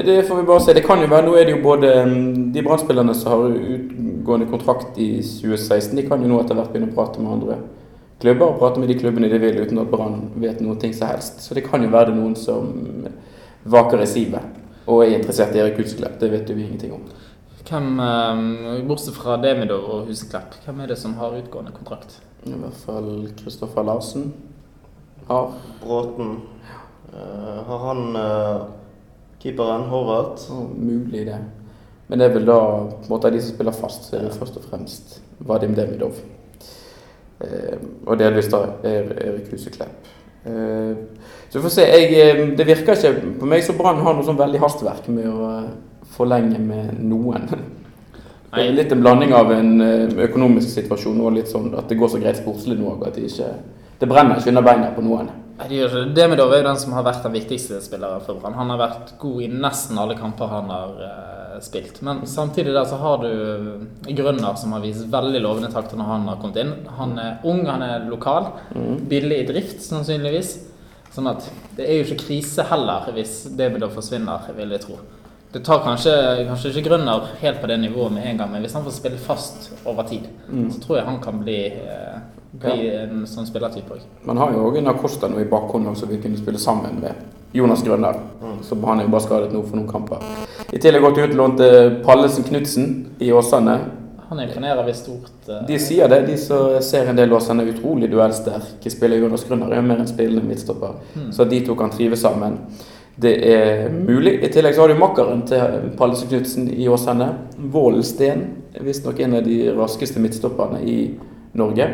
det 0.06 0.23
får 0.26 0.37
vi 0.37 0.42
bare 0.42 0.61
se. 0.61 0.75
Det 0.75 0.85
kan 0.87 1.00
jo 1.00 1.06
være, 1.06 1.26
Nå 1.26 1.37
er 1.37 1.45
det 1.45 1.56
jo 1.56 1.62
både 1.62 1.92
de 2.54 2.62
brann 2.62 3.14
som 3.14 3.33
har 3.33 3.47
utgående 4.26 4.50
kontrakt 4.50 4.99
i 4.99 5.23
2016, 5.23 5.95
de 5.97 6.02
kan 6.09 6.23
jo 6.23 6.28
nå 6.28 6.40
etter 6.42 6.59
hvert 6.59 6.73
begynne 6.75 6.90
å 6.90 6.97
prate 6.97 7.23
med 7.23 7.33
andre 7.37 7.61
klubber 8.18 8.49
og 8.49 8.59
prate 8.59 8.80
med 8.83 8.90
de 8.90 8.97
klubbene 8.99 9.28
de 9.30 9.38
vil 9.38 9.61
uten 9.62 9.78
at 9.78 9.90
Brann 9.92 10.33
vet 10.42 10.59
noe 10.64 10.75
ting 10.80 10.95
som 10.97 11.12
helst. 11.12 11.45
Så 11.45 11.54
det 11.54 11.66
kan 11.68 11.85
jo 11.85 11.92
være 11.92 12.11
det 12.11 12.18
noen 12.18 12.35
som 12.35 12.73
vaker 13.62 14.02
i 14.02 14.09
sivet 14.11 14.62
og 14.87 15.04
er 15.04 15.16
interessert 15.18 15.54
i 15.54 15.62
Erik 15.62 15.78
Huseklepp. 15.78 16.18
Det 16.18 16.30
vet 16.33 16.50
jo 16.50 16.56
vi 16.56 16.66
ingenting 16.66 16.95
om. 16.97 17.04
Hvem, 17.66 18.00
eh, 18.00 18.83
Bortsett 18.87 19.14
fra 19.14 19.37
Demidov 19.42 19.85
og 19.90 20.06
Huseklepp, 20.11 20.59
hvem 20.64 20.80
er 20.80 20.87
det 20.87 20.99
som 20.99 21.14
har 21.14 21.38
utgående 21.38 21.75
kontrakt? 21.75 22.18
I 22.47 22.50
hvert 22.54 22.83
fall 22.85 23.28
Kristoffer 23.37 23.83
Larsen 23.83 24.33
har 25.28 25.52
Bråten. 25.83 26.40
Uh, 27.12 27.62
har 27.66 27.78
han 27.78 28.16
uh, 28.16 28.66
keeperen, 29.38 29.88
Horvath? 29.88 30.50
Oh, 30.52 30.68
mulig 30.68 31.26
det. 31.26 31.38
Men 32.08 32.20
det 32.20 32.28
er 32.28 32.34
vel 32.36 32.46
da 32.46 32.58
på 32.92 33.06
en 33.08 33.12
måte 33.12 33.32
de 33.34 33.40
som 33.42 33.54
spiller 33.54 33.75
fast, 33.75 34.08
så 34.08 34.18
er 34.18 34.26
det 34.28 34.36
først 34.38 34.58
og 34.60 34.66
fremst 34.70 35.16
Vadim 35.46 35.75
Demidov. 35.75 36.20
Eh, 37.42 37.80
og 38.06 38.18
delvis 38.20 38.50
da 38.52 38.62
er 38.86 39.10
Erik 39.26 39.50
Huseklepp. 39.50 40.12
Eh, 40.46 40.94
så 41.50 41.58
vi 41.58 41.62
får 41.64 41.75
se. 41.75 41.86
Jeg, 41.90 42.12
eh, 42.20 42.44
det 42.56 42.66
virker 42.66 42.94
ikke 42.94 43.32
på 43.40 43.48
meg 43.50 43.64
som 43.66 43.78
Brann 43.78 44.02
har 44.04 44.14
noe 44.14 44.26
sånn 44.26 44.38
veldig 44.38 44.62
hastverk 44.62 45.10
med 45.10 45.26
å 45.30 45.50
eh, 45.50 45.72
forlenge 46.16 46.62
med 46.62 47.02
noen. 47.02 47.50
Det 48.56 48.62
er 48.62 48.72
litt 48.72 48.92
en 48.94 49.02
blanding 49.02 49.34
av 49.36 49.50
en 49.52 49.72
eh, 49.84 50.12
økonomisk 50.25 50.70
situasjon 50.70 51.18
og 51.20 51.34
litt 51.34 51.50
sånn 51.50 51.75
at 51.76 51.90
det 51.90 51.98
går 52.00 52.08
så 52.08 52.20
greit 52.22 52.38
sportslig 52.38 52.78
nå 52.78 52.94
at 52.94 53.18
det 53.18 53.26
ikke 53.26 53.50
Det 54.00 54.08
brenner 54.08 54.38
ikke 54.38 54.52
under 54.54 54.64
beina 54.64 54.86
på 54.94 55.02
noen. 55.04 55.28
Det 55.58 55.76
gjør 55.76 55.90
ikke 55.90 56.04
det. 56.06 56.14
Demidov 56.16 56.54
er 56.54 56.62
jo 56.62 56.68
den 56.70 56.78
som 56.80 56.94
har 56.96 57.04
vært 57.04 57.26
den 57.26 57.34
viktigste 57.34 57.82
spilleren 57.84 58.22
for 58.25 58.38
Brann. 58.40 58.56
Han 58.56 58.70
har 58.72 58.80
vært 58.80 59.12
god 59.20 59.42
i 59.44 59.50
nesten 59.50 59.98
alle 60.00 60.16
kamper 60.16 60.48
han 60.52 60.72
har 60.72 60.94
spilt. 61.64 62.00
Men 62.06 62.22
samtidig 62.26 62.75
der 62.75 62.86
så 62.88 62.98
har 63.00 63.22
du 63.22 63.86
Grønner 64.06 64.56
som 64.58 64.72
har 64.76 64.84
vist 64.84 65.06
veldig 65.12 65.42
lovende 65.44 65.70
takter 65.72 65.98
når 65.98 66.10
han 66.12 66.30
har 66.30 66.40
kommet 66.42 66.62
inn. 66.62 66.72
Han 66.98 67.18
er 67.20 67.44
ung, 67.46 67.64
han 67.68 67.84
er 67.84 68.08
lokal. 68.10 68.50
Billig 69.10 69.42
i 69.42 69.50
drift, 69.50 69.84
sannsynligvis. 69.84 70.56
Sånn 71.16 71.30
at 71.30 71.46
det 71.76 71.86
er 71.86 72.00
jo 72.00 72.08
ikke 72.08 72.26
krise 72.26 72.66
heller 72.68 73.08
hvis 73.16 73.46
Demidov 73.56 73.94
forsvinner, 73.96 74.50
vil 74.56 74.75
jeg 74.76 74.84
tro. 74.84 74.98
Det 75.54 75.62
tar 75.64 75.80
kanskje, 75.80 76.12
kanskje 76.48 76.72
ikke 76.75 76.90
Grønner 76.90 77.30
helt 77.40 77.62
på 77.62 77.68
det 77.70 77.78
nivået 77.80 78.12
med 78.12 78.26
en 78.28 78.42
gang, 78.42 78.50
men 78.52 78.64
hvis 78.64 78.75
han 78.76 78.84
får 78.84 78.98
spille 78.98 79.20
fast 79.22 79.70
over 79.86 80.04
tid, 80.08 80.26
så 80.75 80.82
tror 80.82 80.98
jeg 80.98 81.06
han 81.06 81.20
kan 81.22 81.38
bli, 81.40 81.60
bli 82.52 82.75
ja. 82.82 83.06
en 83.06 83.25
sånn 83.30 83.48
spillertype 83.48 83.96
òg. 83.96 84.04
Man 84.28 84.42
har 84.42 84.52
jo 84.52 84.66
òg 84.68 84.76
en 84.82 84.92
Acosta 84.92 85.30
nå 85.32 85.40
i 85.40 85.48
bakhånd 85.48 85.88
som 85.96 86.12
vi 86.12 86.20
kunne 86.20 86.36
spille 86.36 86.60
sammen 86.60 87.00
med 87.00 87.25
Jonas 87.56 87.84
Grønner. 87.84 88.18
Så 88.62 88.76
han 88.84 89.00
er 89.00 89.06
jo 89.06 89.12
bare 89.12 89.25
skadet 89.25 89.52
nå 89.54 89.62
for 89.66 89.78
noen 89.78 89.88
kamper. 89.90 90.25
I 90.72 90.80
tillegg 90.82 91.04
gått 91.04 91.20
utlånt 91.26 91.60
til 91.60 92.00
Pallesen 92.06 92.46
Knutsen 92.46 92.90
i 93.22 93.30
Åsane. 93.32 93.76
Han 94.28 94.40
imponerer 94.42 94.82
visst 94.86 95.04
stort. 95.06 95.30
Uh... 95.46 95.60
De 95.68 95.78
sier 95.78 96.10
det, 96.10 96.25
de 96.26 96.36
som 96.40 96.80
ser 96.82 97.06
en 97.10 97.18
del 97.18 97.32
Åsane 97.36 97.66
utrolig 97.70 98.10
duellsterke. 98.10 98.90
Spiller 98.90 99.22
Jonas 99.22 99.46
Grønner 99.46 99.76
er 99.76 99.84
mer 99.86 100.02
enn 100.02 100.10
spillende 100.10 100.46
midtstopper. 100.48 100.98
Så 101.34 101.46
de 101.46 101.60
to 101.66 101.76
kan 101.78 101.92
trives 101.94 102.25
sammen. 102.26 102.58
Det 103.16 103.32
er 103.48 103.86
mulig. 103.94 104.34
I 104.44 104.50
tillegg 104.52 104.75
så 104.76 104.84
har 104.84 104.92
du 104.92 104.98
makkeren 105.00 105.46
til 105.48 105.86
Pallesen 105.96 106.28
Knutsen 106.32 106.66
i 106.75 106.88
Åsane. 106.90 107.30
Vålen 107.56 108.04
Steen. 108.04 108.42
Visstnok 108.82 109.22
en 109.25 109.38
av 109.38 109.46
de 109.46 109.60
raskeste 109.76 110.20
midtstopperne 110.20 110.82
i 110.84 110.98
Norge. 111.56 111.86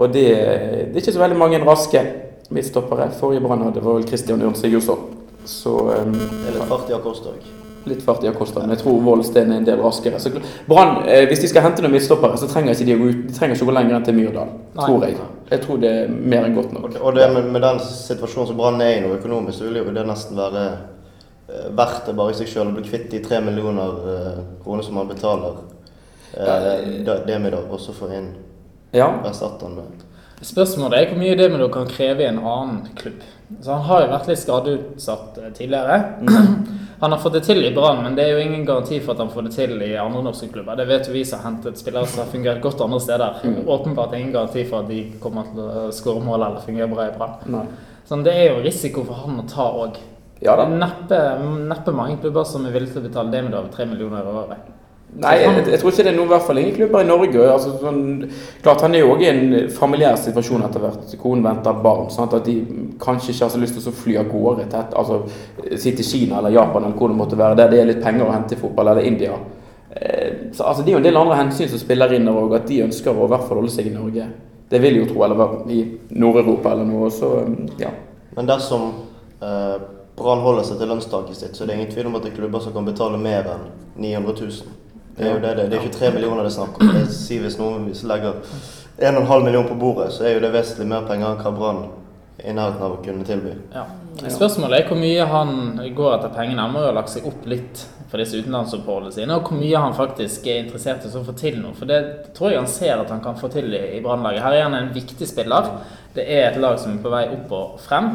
Og 0.00 0.10
det, 0.16 0.26
det 0.32 0.96
er 0.96 1.02
ikke 1.04 1.12
så 1.12 1.22
veldig 1.22 1.38
mange 1.38 1.60
raske 1.62 2.02
midtstoppere. 2.50 3.10
Forrige 3.20 3.40
Brann 3.44 3.62
hadde 3.66 3.82
var 3.84 3.94
vel 3.98 4.06
Christian 4.08 4.42
Ørn 4.42 4.54
Sigurdsson. 4.58 4.98
Så 5.48 5.72
um, 5.80 6.12
Det 6.12 6.52
er 6.60 6.66
fart 6.68 6.90
i 6.90 6.94
Akosta 6.96 7.32
òg. 7.32 7.48
litt 7.88 8.02
fart 8.04 8.22
i 8.24 8.28
Acosta, 8.28 8.60
men 8.60 8.74
jeg 8.74 8.82
tror 8.82 8.98
Voldsten 9.00 9.52
er 9.54 9.56
en 9.56 9.64
del 9.64 9.78
raskere. 9.80 10.18
Så 10.20 10.28
Brann, 10.68 10.98
eh, 11.08 11.24
hvis 11.30 11.40
de 11.40 11.48
skal 11.48 11.62
hente 11.64 11.80
noen 11.80 11.94
midtstoppere, 11.94 12.36
så 12.36 12.46
trenger 12.50 12.74
ikke 12.74 12.84
de 12.90 12.92
å 12.94 12.98
gå 13.00 13.06
ut, 13.08 13.22
de 13.30 13.32
trenger 13.38 13.56
ikke 13.56 13.64
å 13.64 13.70
gå 13.70 13.74
lenger 13.78 13.96
enn 13.96 14.04
til 14.04 14.14
Myrdal. 14.18 14.50
Nei. 14.76 14.84
Tror 14.84 15.06
jeg. 15.06 15.14
Jeg 15.50 15.62
tror 15.64 15.78
det 15.80 15.92
er 16.02 16.08
mer 16.12 16.44
enn 16.44 16.54
godt 16.58 16.74
nok. 16.76 16.98
Og 17.00 17.14
det 17.16 17.30
med, 17.32 17.48
med 17.54 17.62
den 17.64 17.80
situasjonen 17.80 18.50
som 18.50 18.58
Brann 18.60 18.82
er 18.84 18.98
i 18.98 19.00
nå 19.00 19.14
økonomisk, 19.16 19.58
så 19.62 19.64
vil 19.70 19.80
jo 19.80 19.94
det 19.96 20.04
nesten 20.06 20.36
være 20.36 20.66
eh, 21.48 21.70
verdt 21.80 22.04
det 22.10 22.16
bare 22.20 22.34
i 22.34 22.38
seg 22.42 22.52
sjøl 22.52 22.68
å 22.68 22.76
bli 22.76 22.84
kvitt 22.90 23.08
de 23.14 23.22
tre 23.24 23.40
millioner 23.48 23.96
eh, 24.12 24.38
kroner 24.62 24.84
som 24.86 25.00
man 25.00 25.08
betaler 25.08 25.56
eh, 26.36 27.24
det 27.26 27.40
med 27.40 27.52
da, 27.56 27.64
også 27.72 27.96
for 27.96 28.12
inn 28.12 28.28
Ja. 28.92 29.08
erstatteren 29.24 29.76
med 29.80 30.04
Spørsmålet 30.40 30.96
er 30.96 31.10
hvor 31.10 31.20
mye 31.20 31.36
det 31.36 31.50
med 31.52 31.66
kan 31.72 31.88
kreve 31.90 32.24
i 32.24 32.28
en 32.30 32.38
annen 32.40 32.86
klubb. 32.96 33.20
Så 33.60 33.72
Han 33.72 33.82
har 33.88 34.04
jo 34.04 34.12
vært 34.12 34.28
litt 34.30 34.38
skadeutsatt 34.40 35.34
tidligere. 35.56 35.98
tidligere. 36.22 36.78
Han 37.00 37.12
har 37.12 37.18
fått 37.18 37.32
det 37.32 37.42
til 37.44 37.64
i 37.64 37.72
Brann, 37.74 38.02
men 38.04 38.14
det 38.14 38.26
er 38.26 38.34
jo 38.34 38.42
ingen 38.44 38.64
garanti 38.68 38.98
for 39.00 39.14
at 39.14 39.22
han 39.22 39.30
får 39.32 39.46
det 39.46 39.52
til 39.54 39.82
i 39.82 39.94
andre 39.96 40.22
norske 40.22 40.50
klubber. 40.52 40.76
Det 40.76 40.84
vet 40.88 41.06
jo 41.08 41.14
vi 41.14 41.24
som 41.24 41.40
har 41.40 41.50
hentet 41.50 41.80
spillere 41.80 42.06
som 42.06 42.20
har 42.20 42.28
fungert 42.32 42.60
godt 42.60 42.80
andre 42.84 43.00
steder. 43.00 43.38
Åpenbart 43.66 44.14
ingen 44.18 44.34
garanti 44.34 44.66
for 44.68 44.82
at 44.84 44.88
de 44.88 44.98
kommer 45.20 45.48
til 45.48 45.62
å 45.64 45.86
skåre 45.96 46.20
mål 46.24 46.44
eller 46.44 46.60
fungere 46.64 46.90
bra 46.92 47.08
i 47.08 47.14
Brann. 47.16 47.38
Nei. 47.56 47.64
Så 48.04 48.18
det 48.24 48.34
er 48.36 48.50
jo 48.50 48.60
risiko 48.64 49.04
for 49.08 49.22
han 49.24 49.40
å 49.40 49.46
ta 49.48 49.70
òg. 49.80 49.96
Ja 50.44 50.56
da. 50.56 50.68
Neppe, 50.68 51.22
neppe 51.68 51.92
mange 51.96 52.20
klubber 52.20 52.44
som 52.48 52.68
er 52.68 52.76
villige 52.76 52.96
til 52.96 53.02
å 53.04 53.08
betale 53.08 53.32
det 53.32 53.42
med 53.48 53.56
over 53.56 53.72
3 53.72 53.88
millioner 53.88 54.28
i 54.28 54.36
året. 54.42 54.70
Nei, 55.10 55.32
jeg, 55.42 55.64
jeg 55.66 55.80
tror 55.80 55.90
ikke 55.90 56.04
det 56.06 56.10
er 56.12 56.16
noe, 56.16 56.28
i 56.28 56.30
hvert 56.30 56.44
fall 56.46 56.58
ingen 56.60 56.74
klubber 56.76 57.02
i 57.02 57.08
Norge. 57.08 57.40
Altså, 57.50 57.72
sånn, 57.80 58.02
klart 58.62 58.84
Han 58.86 58.94
er 58.94 59.02
jo 59.02 59.14
òg 59.16 59.24
i 59.24 59.30
en 59.30 59.70
familiær 59.74 60.18
situasjon 60.20 60.62
etter 60.68 60.84
hvert. 60.84 61.14
Konen 61.20 61.42
venter 61.44 61.80
barn. 61.82 62.06
Sant? 62.14 62.36
At 62.36 62.46
de 62.46 62.54
kanskje 63.02 63.34
ikke 63.34 63.48
har 63.48 63.54
så 63.54 63.62
lyst 63.62 63.76
til 63.76 63.90
å 63.90 63.96
fly 63.96 64.14
av 64.20 64.30
gårde 64.30 64.68
tett, 64.70 64.92
et, 64.92 64.94
altså, 65.00 65.74
si 65.82 65.94
til 65.98 66.06
Kina 66.06 66.38
eller 66.38 66.54
Japan 66.54 66.86
eller 66.86 66.96
hvor 66.96 67.10
det 67.10 67.18
måtte 67.18 67.40
være, 67.40 67.58
der 67.58 67.72
det 67.72 67.82
er 67.82 67.90
litt 67.90 68.04
penger 68.04 68.28
å 68.28 68.36
hente 68.36 68.54
i 68.54 68.60
fotball, 68.60 68.92
eller 68.92 69.10
India. 69.10 69.34
Eh, 69.90 70.30
så, 70.54 70.64
altså, 70.70 70.84
det 70.84 70.92
er 70.92 70.98
jo 70.98 71.02
en 71.02 71.08
del 71.10 71.20
andre 71.24 71.40
hensyn 71.42 71.72
som 71.72 71.82
spiller 71.82 72.14
inn 72.14 72.30
der 72.30 72.40
òg, 72.44 72.54
at 72.60 72.70
de 72.70 72.84
ønsker 72.86 73.10
å 73.10 73.26
i 73.26 73.32
hvert 73.34 73.48
fall 73.48 73.60
holde 73.64 73.74
seg 73.74 73.90
i 73.90 73.96
Norge. 73.96 74.28
Det 74.70 74.78
vil 74.78 75.00
jo 75.00 75.08
tro, 75.10 75.24
eller 75.26 75.72
i 75.74 75.80
Nord-Europa 76.14 76.76
eller 76.76 76.86
noe. 76.86 77.10
Så 77.10 77.32
ja. 77.82 77.90
Men 78.36 78.46
dersom 78.46 78.92
eh, 79.42 79.80
Brann 80.20 80.44
holder 80.44 80.66
seg 80.68 80.78
til 80.78 80.92
lønnstaket 80.92 81.36
sitt, 81.38 81.56
så 81.56 81.64
er 81.64 81.72
det 81.72 81.80
ingen 81.80 81.90
tvil 81.90 82.10
om 82.10 82.18
at 82.18 82.26
det 82.26 82.30
er 82.30 82.38
klubber 82.38 82.62
som 82.62 82.76
kan 82.76 82.86
betale 82.86 83.18
mer 83.18 83.50
enn 83.50 83.66
900 83.98 84.36
000. 84.38 84.76
Det 85.20 85.28
er 85.28 85.34
jo 85.34 85.40
det, 85.44 85.54
det. 85.56 85.68
det 85.70 85.78
er 85.78 85.86
ikke 85.86 85.98
3 85.98 86.12
millioner 86.16 86.44
det 86.44 86.50
er 86.50 86.56
snakk 86.56 86.80
om. 86.80 86.90
Det 86.90 87.04
er, 87.04 87.08
si 87.14 87.40
hvis 87.42 87.58
noen 87.60 87.88
legger 88.10 88.40
1,5 89.00 89.44
million 89.44 89.68
på 89.68 89.78
bordet, 89.80 90.10
så 90.16 90.26
er 90.26 90.36
jo 90.36 90.44
det 90.44 90.52
vesentlig 90.54 90.88
mer 90.88 91.04
penger 91.08 91.34
enn 91.34 91.42
hva 91.44 91.52
Brann 91.56 91.82
i 92.40 92.52
nærheten 92.56 92.84
av 92.84 92.96
å 92.96 93.00
kunne 93.04 93.24
tilby. 93.28 93.52
Ja. 93.74 93.84
Spørsmålet 94.32 94.80
er 94.80 94.86
hvor 94.88 95.00
mye 95.00 95.26
han 95.28 95.80
går 95.96 96.14
etter 96.16 96.32
pengene. 96.34 96.64
Han 96.64 96.72
må 96.74 96.84
jo 96.84 96.90
ha 96.90 96.96
lagt 96.96 97.12
seg 97.12 97.26
opp 97.28 97.44
litt 97.48 97.82
for 98.10 98.20
disse 98.20 98.40
utenlandsoppholdene 98.40 99.14
sine, 99.14 99.36
og 99.36 99.46
hvor 99.46 99.60
mye 99.60 99.82
han 99.84 99.96
faktisk 99.96 100.48
er 100.50 100.64
interessert 100.64 101.04
i 101.06 101.12
å 101.14 101.24
få 101.26 101.34
til 101.38 101.60
noe. 101.60 101.76
For 101.78 101.90
det 101.90 102.00
tror 102.36 102.54
jeg 102.54 102.62
han 102.62 102.70
ser 102.70 102.96
at 102.96 103.12
han 103.12 103.22
kan 103.24 103.38
få 103.38 103.52
til 103.52 103.70
i, 103.76 104.00
Brannlaget. 104.02 104.42
Her 104.44 104.56
er 104.56 104.66
han 104.66 104.78
en 104.78 104.90
viktig 104.94 105.28
spiller. 105.28 105.68
Det 106.16 106.24
er 106.26 106.48
et 106.48 106.58
lag 106.60 106.80
som 106.82 106.96
er 106.96 107.04
på 107.04 107.12
vei 107.12 107.26
opp 107.30 107.54
og 107.54 107.78
frem. 107.84 108.10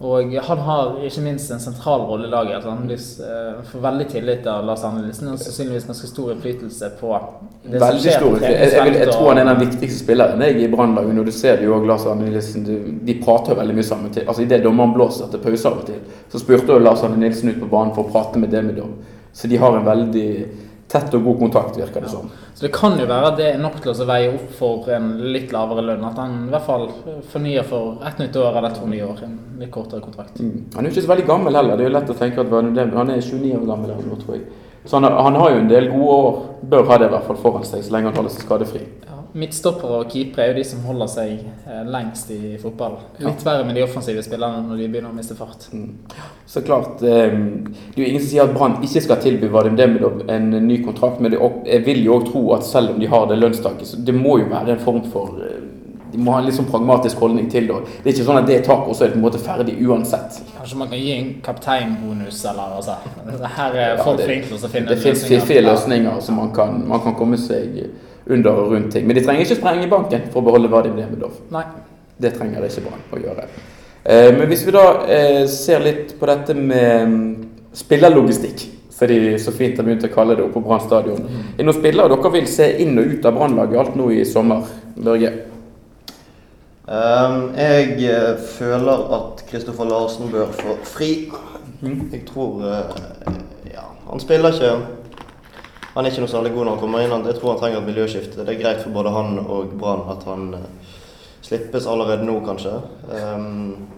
Og 0.00 0.32
han 0.32 0.58
har 0.64 0.94
ikke 1.04 1.20
minst 1.20 1.50
en 1.52 1.60
sentral 1.60 2.00
rolle 2.08 2.24
i 2.24 2.30
laget. 2.32 2.54
Altså 2.56 2.70
han 2.70 2.86
blir, 2.86 2.96
eh, 3.20 3.58
får 3.68 3.80
veldig 3.84 4.06
tillit 4.08 4.46
av 4.48 4.64
Lars 4.64 4.82
Arne 4.84 5.02
Nilsen 5.04 5.28
og 5.28 5.38
sannsynligvis 5.38 5.84
ganske 5.90 6.08
stor 6.08 6.30
innflytelse 6.32 6.88
på 7.00 7.10
det 7.64 7.78
som 7.80 7.88
Veldig 7.88 8.00
skjer 8.06 8.16
stor. 8.16 8.38
Jeg, 8.40 8.70
jeg, 8.72 8.84
vil- 8.86 8.98
jeg 9.00 9.08
tror 9.12 9.28
han 9.28 9.38
er 9.38 9.44
og- 9.52 9.58
den 9.58 9.68
viktigste 9.68 9.98
spilleren 10.06 10.40
jeg, 10.40 10.56
i 10.62 10.68
Brannlaget. 10.72 11.14
Når 11.14 11.24
du 11.24 11.30
ser 11.32 11.56
det 11.56 11.64
jo 11.68 11.74
òg, 11.76 11.86
Lars 11.86 12.06
Arne 12.06 12.30
Nilsen, 12.30 12.64
de 13.04 13.14
prater 13.24 13.52
jo 13.54 13.60
veldig 13.60 13.74
mye 13.76 13.82
sammen. 13.84 14.10
til 14.10 14.22
Altså 14.26 14.42
Idet 14.42 14.62
dommeren 14.64 14.94
blåser 14.94 15.30
til 15.30 15.38
pause 15.38 15.66
av 15.66 15.78
og 15.78 15.84
til, 15.86 16.00
så 16.32 16.38
spurte 16.40 16.66
jo 16.72 16.78
Lars 16.78 17.02
Arne 17.04 17.16
Nilsen 17.20 17.50
ut 17.50 17.60
på 17.60 17.68
banen 17.70 17.94
for 17.94 18.04
å 18.04 18.10
prate 18.10 18.38
med 18.38 18.50
Demidov. 18.50 18.88
Så 19.34 19.48
de 19.48 19.56
har 19.58 19.76
en 19.76 19.84
veldig 19.84 20.46
tett 20.90 21.14
og 21.14 21.22
god 21.24 21.38
kontakt, 21.38 21.76
virker 21.78 22.02
det 22.02 22.10
som. 22.10 22.30
Så 22.54 22.66
det 22.66 22.72
kan 22.74 22.96
jo 22.98 23.06
være 23.06 23.28
at 23.30 23.36
det 23.38 23.46
er 23.54 23.58
nok 23.62 23.76
til 23.80 23.92
å 23.94 24.06
veie 24.08 24.32
opp 24.34 24.48
for 24.58 24.88
en 24.90 25.12
litt 25.32 25.52
lavere 25.54 25.84
lønn. 25.86 26.02
At 26.08 26.18
han 26.18 26.32
i 26.48 26.50
hvert 26.50 26.66
fall 26.66 26.88
fornyer 27.30 27.62
for 27.68 28.00
ett 28.06 28.18
nytt 28.18 28.36
år 28.36 28.58
eller 28.58 28.74
to 28.74 28.88
nye 28.90 29.04
år. 29.06 29.22
En 29.24 29.36
litt 29.60 29.70
kortere 29.70 30.00
kontrakt. 30.02 30.40
Mm. 30.40 30.64
Han 30.74 30.84
er 30.84 30.90
jo 30.90 30.94
ikke 30.96 31.06
så 31.06 31.12
veldig 31.14 31.26
gammel 31.30 31.54
heller. 31.60 31.76
Det 31.78 31.86
er 31.86 31.90
jo 31.90 31.94
lett 31.98 32.10
å 32.10 32.18
tenke 32.18 32.40
at 32.42 32.50
han 32.50 32.76
er- 32.76 33.14
er 33.16 33.22
29 33.22 33.54
år 33.62 33.66
gammel 33.70 33.90
eller 33.94 34.08
noe, 34.10 34.18
tror 34.24 34.34
jeg. 34.34 34.44
Så 34.84 34.96
han, 34.98 35.04
han 35.12 35.34
har 35.34 35.50
jo 35.50 35.56
en 35.58 35.68
del 35.68 35.88
gode 35.92 36.16
år. 36.16 36.42
Bør 36.70 36.86
ha 36.86 36.98
det 36.98 37.06
i 37.06 37.14
hvert 37.14 37.26
fall 37.28 37.36
foran 37.36 37.64
seg, 37.64 37.82
så 37.84 37.92
lenge 37.92 38.10
han 38.10 38.16
holder 38.16 38.30
seg 38.34 38.46
skadefri. 38.48 38.80
Midtstoppere 39.30 40.00
og 40.02 40.08
keepere 40.10 40.42
er 40.42 40.48
jo 40.50 40.56
de 40.58 40.64
som 40.66 40.80
holder 40.82 41.10
seg 41.10 41.42
eh, 41.46 41.82
lengst 41.86 42.32
i 42.34 42.56
fotball. 42.58 42.96
Litt 43.22 43.44
verre 43.46 43.62
med 43.66 43.76
de 43.78 43.84
offensive 43.84 44.24
spillerne 44.26 44.64
når 44.66 44.80
de 44.80 44.88
begynner 44.90 45.12
å 45.12 45.14
miste 45.14 45.36
fart. 45.38 45.68
Så 46.50 46.62
klart, 46.66 47.04
eh, 47.06 47.30
Det 47.30 47.94
er 47.94 48.02
jo 48.02 48.08
ingen 48.08 48.24
som 48.24 48.30
sier 48.32 48.48
at 48.48 48.56
Brann 48.56 48.80
ikke 48.82 49.04
skal 49.04 49.22
tilby 49.22 49.50
Vadim 49.52 49.76
Demidov 49.78 50.24
en 50.28 50.50
ny 50.66 50.80
kontrakt, 50.82 51.20
men 51.20 51.36
jeg 51.64 51.84
vil 51.86 52.02
jo 52.04 52.18
òg 52.18 52.26
tro 52.32 52.42
at 52.56 52.66
selv 52.66 52.96
om 52.96 52.98
de 53.00 53.06
har 53.06 53.28
det 53.30 53.38
lønnstaket, 53.38 53.86
så 53.86 54.04
det 54.04 54.14
må 54.14 54.40
jo 54.40 54.50
være 54.50 54.74
en 54.74 54.82
form 54.82 55.04
for 55.12 55.38
eh, 55.46 55.66
De 56.10 56.18
må 56.18 56.32
ha 56.34 56.40
en 56.40 56.46
litt 56.48 56.56
sånn 56.56 56.66
pragmatisk 56.66 57.20
holdning 57.22 57.46
til 57.46 57.68
det. 57.68 57.74
Det 58.02 58.08
er 58.10 58.16
ikke 58.16 58.24
sånn 58.26 58.38
at 58.40 58.46
det 58.48 58.56
er 58.56 58.64
taket, 58.66 58.88
og 58.90 58.96
så 58.98 59.04
er 59.04 59.12
det 59.12 59.14
på 59.14 59.20
en 59.20 59.26
måte 59.28 59.38
ferdig 59.38 59.76
uansett. 59.86 60.40
Kanskje 60.56 60.78
man 60.80 60.88
kan 60.90 60.98
gi 60.98 61.12
en 61.14 61.28
kapteinbonus, 61.46 62.40
eller 62.50 62.72
altså. 62.80 62.96
Her 63.60 63.78
er 63.78 64.02
folk 64.02 64.18
ja, 64.18 64.26
flinke 64.26 64.50
til 64.50 64.58
å 64.58 64.72
finne 64.72 64.90
løsninger. 64.90 64.96
Det 64.96 65.04
fins 65.04 65.22
fiffige 65.30 65.62
løsninger 65.68 66.18
som 66.26 66.40
man 66.42 66.50
kan, 66.56 66.82
man 66.90 67.04
kan 67.04 67.14
komme 67.14 67.38
seg 67.38 67.78
under 68.30 68.62
og 68.62 68.74
rundt 68.74 68.92
ting. 68.94 69.06
Men 69.06 69.18
de 69.18 69.24
trenger 69.24 69.46
ikke 69.46 69.58
sprenge 69.60 69.90
banken 69.90 70.26
for 70.30 70.42
å 70.42 70.48
beholde 70.48 70.70
Vadim 70.72 70.96
Demidov. 70.98 71.38
Nei. 71.54 71.64
Det 72.20 72.34
trenger 72.36 72.66
ikke 72.66 72.84
Brann 72.86 73.04
å 73.16 73.20
gjøre. 73.20 73.46
Eh, 74.04 74.28
men 74.36 74.48
hvis 74.50 74.66
vi 74.66 74.74
da 74.76 74.84
eh, 75.08 75.44
ser 75.48 75.82
litt 75.84 76.14
på 76.20 76.28
dette 76.28 76.56
med 76.56 77.08
mm, 77.08 77.22
spillerlogistikk, 77.76 78.66
som 79.00 79.08
de 79.08 79.38
så 79.40 79.52
fint 79.56 79.78
har 79.80 79.86
begynt 79.86 80.04
å 80.04 80.12
kalle 80.12 80.36
det 80.36 80.44
oppe 80.44 80.58
på 80.58 80.66
Brann 80.66 80.82
stadion. 80.84 81.22
Er 81.24 81.62
det 81.62 81.64
noen 81.64 81.78
spillere 81.78 82.12
dere 82.12 82.32
vil 82.34 82.48
se 82.52 82.66
inn 82.84 83.00
og 83.00 83.14
ut 83.14 83.28
av 83.28 83.38
Brannlaget 83.38 83.80
alt 83.80 83.94
nå 83.96 84.10
i 84.12 84.26
sommer? 84.28 84.66
Børge? 85.00 85.30
Um, 86.90 87.52
jeg 87.54 88.00
eh, 88.10 88.34
føler 88.58 89.04
at 89.14 89.44
Kristoffer 89.48 89.88
Larsen 89.88 90.28
bør 90.32 90.50
få 90.58 90.76
fri. 90.84 91.12
Jeg 91.80 92.24
tror 92.28 92.60
uh, 92.60 93.36
Ja, 93.70 93.86
han 94.10 94.20
spiller 94.20 94.52
ikke 94.52 94.99
Han 95.94 96.04
er 96.06 96.12
ikke 96.12 96.22
noe 96.22 96.30
særlig 96.30 96.52
god 96.54 96.64
når 96.64 96.72
han 96.76 96.80
kommer 96.80 97.04
inn. 97.04 97.26
Jeg 97.26 97.38
tror 97.40 97.52
han 97.54 97.60
trenger 97.60 97.80
et 97.80 97.90
miljøskifte. 97.90 98.44
Det 98.46 98.54
er 98.54 98.62
greit 98.62 98.82
for 98.84 98.94
både 98.94 99.10
han 99.14 99.38
og 99.42 99.72
Brann 99.80 100.06
at 100.12 100.22
han 100.28 100.54
uh, 100.54 100.96
slippes 101.42 101.86
allerede 101.90 102.26
nå, 102.28 102.36
kanskje. 102.46 102.76
Um, 103.10 103.88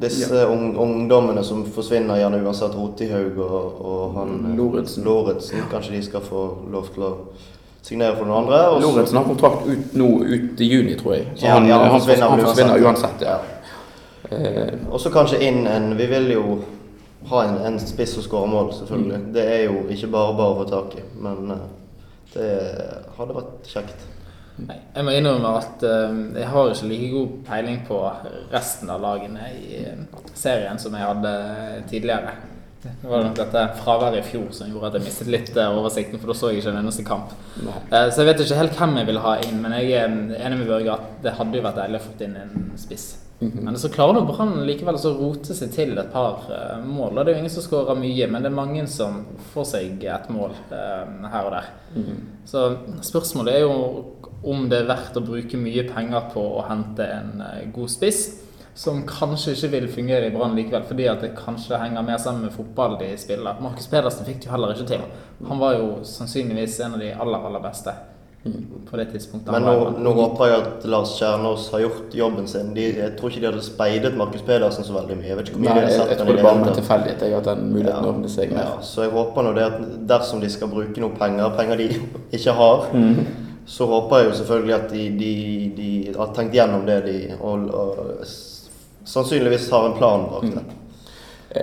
disse 0.00 0.46
ung, 0.46 0.76
ungdommene 0.76 1.44
som 1.44 1.64
forsvinner 1.72 2.18
gjerne 2.20 2.42
uansett, 2.44 2.74
Rotihaug 2.76 3.38
og, 3.40 3.78
og 3.80 4.18
han 4.18 4.34
eh, 4.44 4.56
Lorentzen. 4.58 5.04
Lorentzen, 5.04 5.62
Kanskje 5.70 5.96
de 5.96 6.02
skal 6.04 6.24
få 6.24 6.42
lov 6.72 6.90
til 6.92 7.06
å 7.06 7.12
signere 7.86 8.16
for 8.18 8.28
noen 8.28 8.44
andre. 8.44 8.60
Også... 8.74 8.90
Lorentzen 8.90 9.20
har 9.20 9.28
kontrakt 9.30 9.66
ut 9.70 9.94
nå 9.96 10.10
ut 10.26 10.60
i 10.60 10.68
juni, 10.68 10.96
tror 11.00 11.16
jeg. 11.16 11.28
Så 11.36 11.46
Ja, 11.46 11.56
han, 11.56 11.68
ja, 11.70 11.78
han 11.80 11.94
han, 11.94 12.00
forsvinner 12.00 12.34
han 12.34 12.44
forsvinner 12.44 12.84
uansett. 12.84 13.22
uansett. 13.22 13.28
ja. 13.28 13.38
Eh, 14.26 14.72
Og 14.90 15.00
så 15.00 15.12
kanskje 15.14 15.38
inn 15.46 15.68
en 15.70 15.92
Vi 15.94 16.06
vil 16.10 16.32
jo 16.34 16.56
ha 17.30 17.44
en, 17.44 17.56
en 17.66 17.78
spiss 17.80 18.14
som 18.14 18.22
skårer 18.26 18.50
mål, 18.52 18.72
selvfølgelig. 18.80 19.20
Det 19.34 19.46
er 19.54 19.62
jo 19.66 19.86
ikke 19.90 20.10
bare 20.12 20.34
bare 20.38 20.52
å 20.54 20.58
få 20.60 20.66
tak 20.70 20.98
i, 21.00 21.06
men 21.24 21.50
eh, 21.56 21.64
det 22.34 22.50
hadde 23.18 23.34
vært 23.38 23.70
kjekt. 23.72 24.04
Nei, 24.56 24.78
Jeg 24.94 25.04
må 25.04 25.12
innrømme 25.12 25.50
at 25.58 25.82
eh, 25.84 26.18
jeg 26.40 26.48
har 26.48 26.70
ikke 26.72 26.86
like 26.88 27.08
god 27.12 27.32
peiling 27.48 27.80
på 27.88 27.98
resten 28.54 28.88
av 28.94 29.02
lagene 29.04 29.50
i 29.52 29.80
eh, 29.82 30.04
serien 30.34 30.78
som 30.80 30.94
jeg 30.96 31.04
hadde 31.04 31.32
tidligere. 31.90 32.36
Det 32.86 33.08
var 33.10 33.24
nok 33.24 33.34
dette 33.34 33.62
fraværet 33.80 34.20
i 34.20 34.26
fjor 34.28 34.46
som 34.54 34.68
gjorde 34.70 34.92
at 34.92 34.96
jeg 35.00 35.04
mistet 35.08 35.30
litt 35.32 35.56
oversikten, 35.58 36.20
for 36.22 36.30
da 36.30 36.36
så 36.38 36.52
jeg 36.52 36.60
ikke 36.62 36.70
en 36.70 36.80
eneste 36.84 37.02
kamp. 37.08 37.32
Nei. 37.66 37.80
Eh, 37.90 38.08
Så 38.14 38.22
jeg 38.22 38.30
vet 38.30 38.44
ikke 38.46 38.60
helt 38.62 38.78
hvem 38.78 38.96
jeg 39.00 39.08
vil 39.10 39.18
ha 39.26 39.32
inn, 39.42 39.58
men 39.64 39.74
jeg 39.80 39.92
er 39.98 40.06
enig 40.46 40.60
med 40.62 40.68
Børge 40.70 40.94
at 40.94 41.08
det 41.24 41.34
hadde 41.40 41.58
jo 41.58 41.64
vært 41.66 41.80
deilig 41.82 42.00
å 42.00 42.04
få 42.06 42.14
inn 42.28 42.36
en 42.44 42.56
spiss. 42.78 43.06
Mhm. 43.38 43.64
Men 43.64 43.78
så 43.78 43.88
klarer 43.88 44.16
nå 44.16 44.22
Brann 44.24 44.62
likevel 44.64 44.96
å 44.96 45.12
rote 45.18 45.54
seg 45.56 45.72
til 45.74 45.92
et 45.98 46.12
par 46.12 46.46
eh, 46.52 46.78
mål. 46.80 47.18
Og 47.18 47.24
det 47.24 47.32
er 47.32 47.36
jo 47.36 47.42
ingen 47.44 47.52
som 47.52 47.66
skårer 47.66 47.98
mye, 48.00 48.28
men 48.32 48.42
det 48.44 48.48
er 48.48 48.56
mange 48.56 48.86
som 48.88 49.26
får 49.52 49.68
seg 49.74 50.06
et 50.08 50.30
mål 50.32 50.56
eh, 50.72 51.28
her 51.32 51.50
og 51.50 51.52
der. 51.58 51.68
Mhm. 51.96 52.22
Så 52.48 52.64
spørsmålet 53.04 53.58
er 53.58 53.66
jo 53.66 53.76
om 54.46 54.68
det 54.70 54.80
er 54.82 54.88
verdt 54.88 55.18
å 55.18 55.24
bruke 55.26 55.58
mye 55.60 55.84
penger 55.90 56.30
på 56.32 56.42
å 56.56 56.64
hente 56.68 57.04
en 57.04 57.44
eh, 57.44 57.62
god 57.76 57.92
spiss, 57.92 58.26
som 58.76 59.04
kanskje 59.08 59.54
ikke 59.54 59.72
vil 59.72 59.86
fungere 59.88 60.28
i 60.28 60.32
Brann 60.34 60.56
likevel, 60.56 60.84
fordi 60.88 61.06
at 61.08 61.22
det 61.24 61.36
kanskje 61.36 61.78
henger 61.80 62.04
mer 62.04 62.20
sammen 62.20 62.44
med 62.44 62.56
fotball 62.56 62.98
de 63.00 63.14
spiller. 63.20 63.56
Markus 63.64 63.88
Pedersen 63.88 64.28
fikk 64.28 64.42
det 64.42 64.50
jo 64.50 64.56
heller 64.56 64.74
ikke 64.74 64.90
til. 64.90 65.06
Han 65.48 65.60
var 65.60 65.78
jo 65.78 65.88
sannsynligvis 66.04 66.80
en 66.84 66.96
av 66.96 67.00
de 67.04 67.14
aller, 67.16 67.48
aller 67.48 67.64
beste 67.64 67.96
på 68.90 68.96
det 68.96 69.06
tidspunktet. 69.12 69.52
Men 69.52 69.62
nå, 69.62 70.10
var 70.10 70.18
håper 70.20 70.50
jeg 70.50 70.62
at 70.62 70.84
Lars 70.92 71.14
Kjernås 71.18 71.68
har 71.72 71.82
gjort 71.84 72.14
jobben 72.14 72.48
sin. 72.48 72.72
De, 72.76 72.84
jeg 72.98 73.14
tror 73.18 73.32
ikke 73.32 73.42
de 73.42 73.48
hadde 73.50 73.64
speidet 73.66 74.12
Markus 74.18 74.44
Pedersen 74.46 74.86
så 74.86 74.94
veldig 74.96 75.18
mye. 75.18 75.28
Jeg 75.30 75.38
vet 75.40 75.50
ikke 75.50 75.58
hvor 75.58 75.64
mye 75.66 75.74
Nei, 75.74 75.80
de 75.80 75.82
jeg, 75.84 75.90
har 75.90 75.96
sett 75.98 76.12
jeg 76.12 76.20
han 76.20 76.30
tror 76.30 76.38
det 76.38 76.46
bare 76.46 76.60
med 76.60 76.68
tatt. 76.68 76.80
tilfeldighet 76.80 77.26
jeg 77.26 77.36
at 77.40 77.50
den 77.50 77.66
muligheten 77.72 78.10
åpner 78.12 78.32
seg 78.36 78.54
mer. 78.54 78.62
Ja, 78.62 78.86
så 78.90 79.06
jeg 79.06 79.14
håper 79.16 79.46
nå 79.46 79.52
det 79.58 79.66
at 79.66 79.84
dersom 80.14 80.42
de 80.44 80.52
skal 80.54 80.72
bruke 80.72 81.04
noe 81.04 81.18
penger, 81.18 81.52
penger 81.58 81.82
de 81.82 81.90
ikke 82.38 82.56
har, 82.62 82.88
mm. 82.94 83.20
så 83.76 83.90
håper 83.92 84.22
jeg 84.22 84.30
jo 84.30 84.40
selvfølgelig 84.40 84.76
at 84.78 84.88
de, 84.94 85.06
de, 85.20 85.34
de 85.78 85.92
har 86.16 86.34
tenkt 86.38 86.58
gjennom 86.58 86.88
det 86.88 86.98
de 87.06 87.20
og, 87.40 87.70
og 87.70 88.26
sannsynligvis 89.06 89.70
har 89.70 89.90
en 89.90 89.96
plan 89.98 90.28
bak 90.32 90.50
det. 90.50 90.66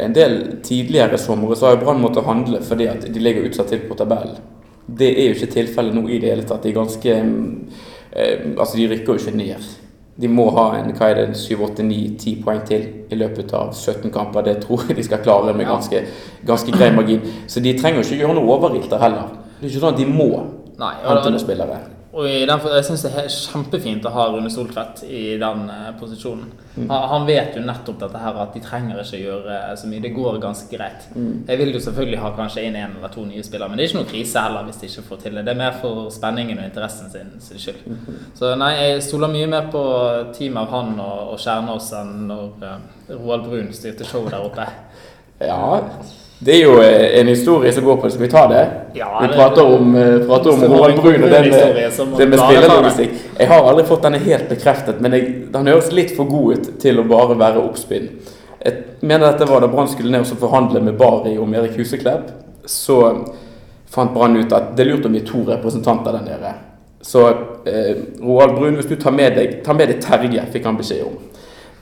En 0.03 0.13
del 0.15 0.41
tidligere 0.63 1.17
somre 1.17 1.55
så 1.55 1.67
har 1.67 1.75
jo 1.75 1.83
Brann 1.83 2.01
måttet 2.01 2.25
handle 2.25 2.61
fordi 2.65 2.87
at 2.89 3.05
de 3.13 3.19
ligger 3.19 3.49
utsatt 3.49 3.69
til 3.73 3.83
på 3.89 3.97
tabellen. 3.99 4.39
Det 4.87 5.09
er 5.11 5.29
jo 5.29 5.37
ikke 5.37 5.53
tilfellet 5.53 5.95
nå 5.95 6.07
i 6.09 6.19
det 6.19 6.33
hele 6.33 6.43
tatt. 6.47 6.63
De 6.63 6.71
er 6.73 6.75
ganske 6.75 7.15
eh, 7.15 8.43
Altså, 8.57 8.77
de 8.77 8.89
rykker 8.91 9.13
jo 9.13 9.19
ikke 9.21 9.37
ned. 9.37 9.69
De 10.21 10.29
må 10.29 10.49
ha 10.53 10.67
en 10.77 10.91
hva 10.93 11.09
er 11.09 11.21
det, 11.23 11.39
7-8-9-10 11.39 12.43
poeng 12.43 12.59
til 12.67 12.83
i 13.09 13.17
løpet 13.17 13.53
av 13.57 13.71
17 13.73 14.11
kamper. 14.13 14.45
Det 14.45 14.59
tror 14.65 14.83
jeg 14.87 14.99
de 14.99 15.05
skal 15.07 15.23
klare 15.25 15.55
med 15.57 15.65
ganske, 15.65 16.03
ganske 16.45 16.75
grei 16.75 16.91
margin. 16.93 17.23
Så 17.47 17.63
de 17.63 17.73
trenger 17.79 18.01
jo 18.01 18.05
ikke 18.05 18.21
gjøre 18.21 18.37
noe 18.37 18.57
overilt 18.57 18.93
heller. 19.01 19.31
Det 19.57 19.65
er 19.65 19.71
ikke 19.71 19.81
sånn 19.85 19.95
at 19.95 20.01
de 20.03 20.09
må 20.11 20.29
Nei, 20.77 20.93
hente 21.01 21.31
noen 21.31 21.41
spillere. 21.41 21.79
Og 22.13 22.27
i 22.29 22.43
den, 22.45 22.59
jeg 22.75 22.85
syns 22.85 23.03
det 23.07 23.11
er 23.17 23.31
kjempefint 23.33 24.03
å 24.05 24.11
ha 24.13 24.27
Rune 24.29 24.49
Soltvedt 24.53 25.01
i 25.07 25.21
den 25.41 25.63
eh, 25.73 25.87
posisjonen. 25.97 26.51
Han, 26.75 26.91
han 27.09 27.25
vet 27.25 27.57
jo 27.57 27.63
nettopp 27.65 27.97
dette 28.03 28.21
her 28.21 28.37
at 28.43 28.53
de 28.53 28.61
trenger 28.61 29.01
ikke 29.01 29.21
gjøre 29.23 29.57
så 29.81 29.89
mye. 29.89 30.03
Det 30.03 30.11
går 30.13 30.37
ganske 30.43 30.69
greit. 30.69 31.07
Jeg 31.49 31.59
vil 31.61 31.73
jo 31.73 31.81
selvfølgelig 31.81 32.21
ha 32.21 32.31
kanskje 32.37 32.67
inn 32.67 32.77
en 32.77 32.99
eller 32.99 33.13
to 33.13 33.25
nye 33.25 33.41
spillere, 33.45 33.71
men 33.71 33.81
det 33.81 33.87
er 33.87 33.91
ikke 33.91 34.01
noe 34.03 34.11
krise 34.13 34.45
heller 34.45 34.69
hvis 34.69 34.81
de 34.83 34.91
ikke 34.91 35.05
får 35.09 35.23
til 35.25 35.39
det. 35.39 35.45
Det 35.47 35.55
er 35.55 35.61
mer 35.63 35.79
for 35.81 36.09
spenningen 36.13 36.61
og 36.61 36.69
interessen 36.69 37.09
sin, 37.13 37.33
sin 37.41 37.65
skyld. 37.65 37.81
Så 38.37 38.53
nei, 38.61 38.71
jeg 38.77 39.05
stoler 39.09 39.33
mye 39.33 39.49
mer 39.49 39.73
på 39.73 39.85
teamet 40.37 40.61
av 40.67 40.73
han 40.77 40.97
og, 40.99 41.33
og 41.33 41.41
Kjernås 41.41 41.93
enn 41.97 42.27
når 42.29 42.67
uh, 42.67 42.75
Roald 43.15 43.49
Brun 43.49 43.73
styrte 43.73 44.05
showet 44.05 44.35
der 44.35 44.45
oppe. 44.45 44.69
Ja, 45.41 45.81
det 46.39 46.55
er 46.55 46.63
jo 46.63 46.77
eh, 46.81 47.19
en 47.19 47.27
historie 47.27 47.71
som 47.73 47.85
går 47.85 47.97
på 47.97 48.07
det. 48.07 48.11
Skal 48.11 48.25
vi 48.25 48.31
ta 48.31 48.47
det? 48.51 48.63
Ja, 48.93 49.09
vi 49.21 49.27
prater 49.35 49.75
om, 49.75 49.95
eh, 49.95 50.27
prater 50.27 50.53
om 50.53 50.63
Roald 50.73 51.01
Brun 51.01 51.23
og 51.23 51.29
det 51.29 51.43
historie 51.45 51.91
som 51.91 52.09
med, 52.09 52.19
det 52.19 52.27
med 52.27 52.39
spillerlogistikk. 52.39 53.13
Jeg 53.37 53.47
har 53.47 53.69
aldri 53.69 53.85
fått 53.87 54.03
denne 54.07 54.19
helt 54.23 54.49
bekreftet, 54.49 54.99
men 55.01 55.15
jeg, 55.15 55.29
den 55.53 55.71
høres 55.71 55.91
litt 55.95 56.15
for 56.17 56.27
god 56.29 56.57
ut 56.57 56.71
til 56.83 56.99
å 56.99 57.07
bare 57.07 57.37
være 57.39 57.63
oppspinn. 57.63 58.09
Jeg 58.63 58.83
mener 59.01 59.29
dette 59.29 59.47
var 59.47 59.63
da 59.63 59.71
Brann 59.71 59.89
skulle 59.91 60.11
ned 60.11 60.27
og 60.27 60.43
forhandle 60.43 60.83
med 60.83 60.97
Bari 60.99 61.37
om 61.39 61.55
Erik 61.55 61.77
Huseklepp. 61.79 62.29
Så 62.65 62.99
fant 63.91 64.13
Brann 64.13 64.37
ut 64.39 64.53
at 64.55 64.75
det 64.77 64.85
er 64.85 64.93
lurt 64.93 65.07
om 65.07 65.15
vi 65.15 65.21
er 65.23 65.27
to 65.27 65.43
representanter 65.47 66.15
der 66.15 66.27
nede. 66.27 66.53
Så 67.03 67.27
eh, 67.67 67.95
Roald 68.23 68.55
Brun, 68.55 68.75
hvis 68.79 68.87
du 68.87 68.95
tar 68.95 69.11
med 69.11 69.35
deg, 69.35 69.59
tar 69.65 69.75
med 69.75 69.91
deg 69.91 69.99
Terje, 70.03 70.45
fikk 70.53 70.67
han 70.69 70.79
beskjed 70.79 71.03
om. 71.07 71.17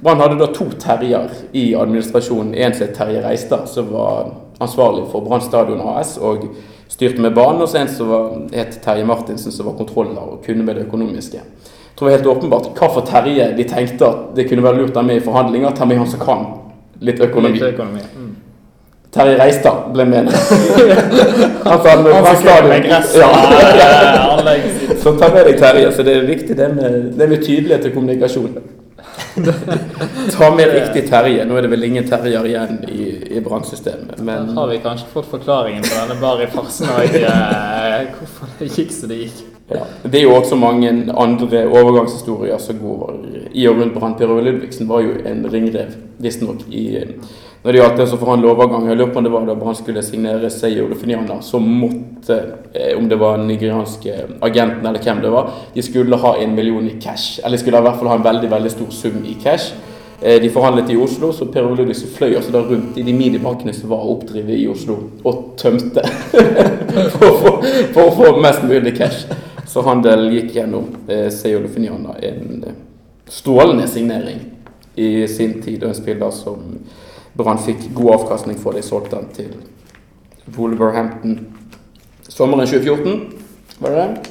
Brann 0.01 0.19
hadde 0.19 0.39
da 0.39 0.47
to 0.53 0.65
Terjer 0.79 1.29
i 1.51 1.75
administrasjonen. 1.75 2.55
En 2.55 2.73
som 2.73 2.87
het 2.87 2.95
Terje 2.97 3.21
Reistad, 3.21 3.67
som 3.69 3.91
var 3.93 4.31
ansvarlig 4.57 5.05
for 5.11 5.21
Brann 5.21 5.41
stadion 5.45 5.81
AS 5.93 6.17
og 6.17 6.47
styrte 6.89 7.21
med 7.21 7.35
banen. 7.37 7.61
Og 7.61 7.69
så 7.69 7.77
en 7.83 7.91
som 7.91 8.09
var, 8.09 8.31
het 8.53 8.79
Terje 8.81 9.05
Martinsen, 9.05 9.53
som 9.53 9.69
var 9.69 9.77
kontroller 9.77 10.21
og 10.21 10.41
kunne 10.45 10.65
med 10.65 10.75
det 10.75 10.87
økonomiske. 10.87 11.37
Jeg 11.37 11.95
tror 11.95 12.07
det 12.07 12.13
var 12.13 12.17
helt 12.17 12.37
åpenbart 12.37 12.71
hva 12.79 12.89
for 12.95 13.05
Terje 13.05 13.51
de 13.57 13.67
tenkte 13.69 14.07
at 14.09 14.33
det 14.35 14.47
kunne 14.49 14.65
være 14.65 14.81
lurt 14.81 14.97
å 14.97 15.03
ha 15.03 15.05
med 15.05 15.21
i 15.21 15.25
forhandlinger. 15.25 15.77
Ta 15.77 15.85
med 15.85 16.01
han 16.01 16.09
som 16.09 16.25
kan 16.25 16.47
litt 16.99 17.21
økonomi. 17.21 17.61
Litt 17.61 17.75
økonomi. 17.75 18.01
Mm. 18.17 18.35
Terje 19.13 19.37
Reistad 19.37 19.89
ble 19.93 20.05
med. 20.09 20.33
han 21.69 21.81
sa 21.85 21.97
med 22.01 22.09
med 22.09 22.35
stadion. 22.41 22.89
Ja. 22.89 23.01
Ja. 23.77 24.59
Så 24.97 25.13
ta 25.19 25.29
med 25.29 25.45
deg 25.45 25.61
Terje. 25.61 25.91
Så 25.93 26.05
det 26.07 26.17
er 26.17 26.29
viktig 26.29 26.57
det 26.57 26.73
med, 26.73 27.01
det 27.19 27.29
med 27.29 27.43
tydelighet 27.45 27.91
og 27.91 27.99
kommunikasjon. 27.99 28.55
Ta 30.31 30.55
med 30.55 30.73
riktig 30.73 31.09
Terje. 31.09 31.45
Nå 31.45 31.57
er 31.57 31.65
det 31.65 31.71
vel 31.71 31.87
ingen 31.87 32.07
Terjer 32.07 32.47
igjen 32.47 32.81
i, 32.89 33.07
i 33.37 33.43
brannsystemet, 33.43 34.19
Men... 34.19 34.51
Da 34.51 34.61
har 34.61 34.71
vi 34.71 34.79
kanskje 34.83 35.09
fått 35.13 35.29
forklaringen 35.31 35.85
på 35.85 35.93
denne 35.95 36.17
Bari-farsen 36.21 36.91
og 36.91 37.15
eh, 37.21 38.11
hvorfor 38.17 38.51
det 38.59 38.71
gikk 38.71 38.95
som 38.95 39.11
det 39.11 39.21
gikk. 39.23 39.43
ja. 39.71 39.85
Det 40.03 40.19
er 40.19 40.25
jo 40.25 40.35
også 40.35 40.57
mange 40.59 40.91
andre 41.11 41.63
overgangshistorier 41.67 42.59
som 42.59 42.81
går 42.81 43.21
i 43.53 43.67
og 43.69 43.79
rundt 43.79 43.95
Brann. 43.95 44.17
Per 44.19 44.33
Ove 44.33 44.43
Ludvigsen 44.47 44.89
var 44.89 45.05
jo 45.05 45.15
en 45.25 45.45
ringrev, 45.51 45.95
visstnok, 46.21 46.67
i 46.69 46.85
når 47.63 47.71
det 47.75 47.77
gjaldt 47.81 47.97
det 47.99 48.05
å 48.09 48.17
forhandle 48.17 48.49
overgang. 48.49 48.87
Jeg 48.89 48.97
lurer 48.97 49.11
på 49.13 49.19
om 49.21 49.25
det 49.27 49.31
var 49.35 49.45
da 49.45 49.53
Brann 49.55 49.75
skulle 49.77 50.01
signere 50.01 50.49
Seyo 50.49 50.87
Lofiniana, 50.89 51.41
som 51.45 51.67
måtte, 51.77 52.37
eh, 52.73 52.95
om 52.97 53.05
det 53.09 53.19
var 53.21 53.37
den 53.37 53.47
nigerianske 53.51 54.15
agenten 54.41 54.85
eller 54.89 54.99
hvem 55.03 55.21
det 55.21 55.29
var, 55.29 55.51
de 55.75 55.81
skulle 55.85 56.17
ha 56.17 56.35
en 56.41 56.55
million 56.57 56.87
i 56.89 56.95
cash. 56.99 57.39
Eller 57.43 57.57
de 57.57 57.61
skulle 57.61 57.77
i 57.77 57.85
hvert 57.85 57.99
fall 57.99 58.07
ha 58.09 58.15
en 58.17 58.23
veldig, 58.25 58.49
veldig 58.49 58.71
stor 58.73 58.89
sum 58.91 59.21
i 59.29 59.35
cash. 59.43 59.73
Eh, 60.21 60.39
De 60.41 60.49
forhandlet 60.49 60.89
i 60.89 60.97
Oslo, 60.97 61.31
så 61.33 61.45
Per 61.53 61.65
Ole 61.65 61.77
Ludvigsen 61.83 62.09
fløy 62.15 62.35
altså 62.35 62.51
da 62.53 62.61
rundt 62.65 62.97
i 62.97 63.03
de 63.05 63.13
minibankene 63.13 63.73
som 63.73 63.89
var 63.93 64.03
oppdrevet 64.09 64.57
i 64.57 64.67
Oslo, 64.69 64.97
og 65.23 65.53
tømte 65.57 66.01
for, 67.17 67.61
å 68.01 68.11
få- 68.15 68.33
å 68.33 68.41
mest 68.41 68.63
mulig 68.63 68.95
cash. 68.97 69.25
Så 69.67 69.81
handel 69.85 70.27
gikk 70.33 70.55
gjennom 70.57 70.89
eh, 71.07 71.29
Seyo 71.31 71.61
Lofiniana, 71.63 72.17
en 72.21 72.65
strålende 73.31 73.85
signering 73.87 74.41
i 74.99 75.27
sin 75.31 75.61
tid, 75.63 75.83
og 75.83 75.89
en 75.93 75.95
spiller 75.95 76.31
som 76.35 76.65
Brann 77.37 77.59
fikk 77.63 77.89
god 77.95 78.13
avkastning 78.19 78.57
for. 78.59 78.75
De 78.75 78.81
solgte 78.83 79.15
han 79.15 79.29
til 79.35 79.53
Wolverhampton 80.57 81.39
sommeren 82.31 82.67
2014, 82.67 83.33
var 83.79 83.89
det 83.89 83.97
det? 83.97 84.29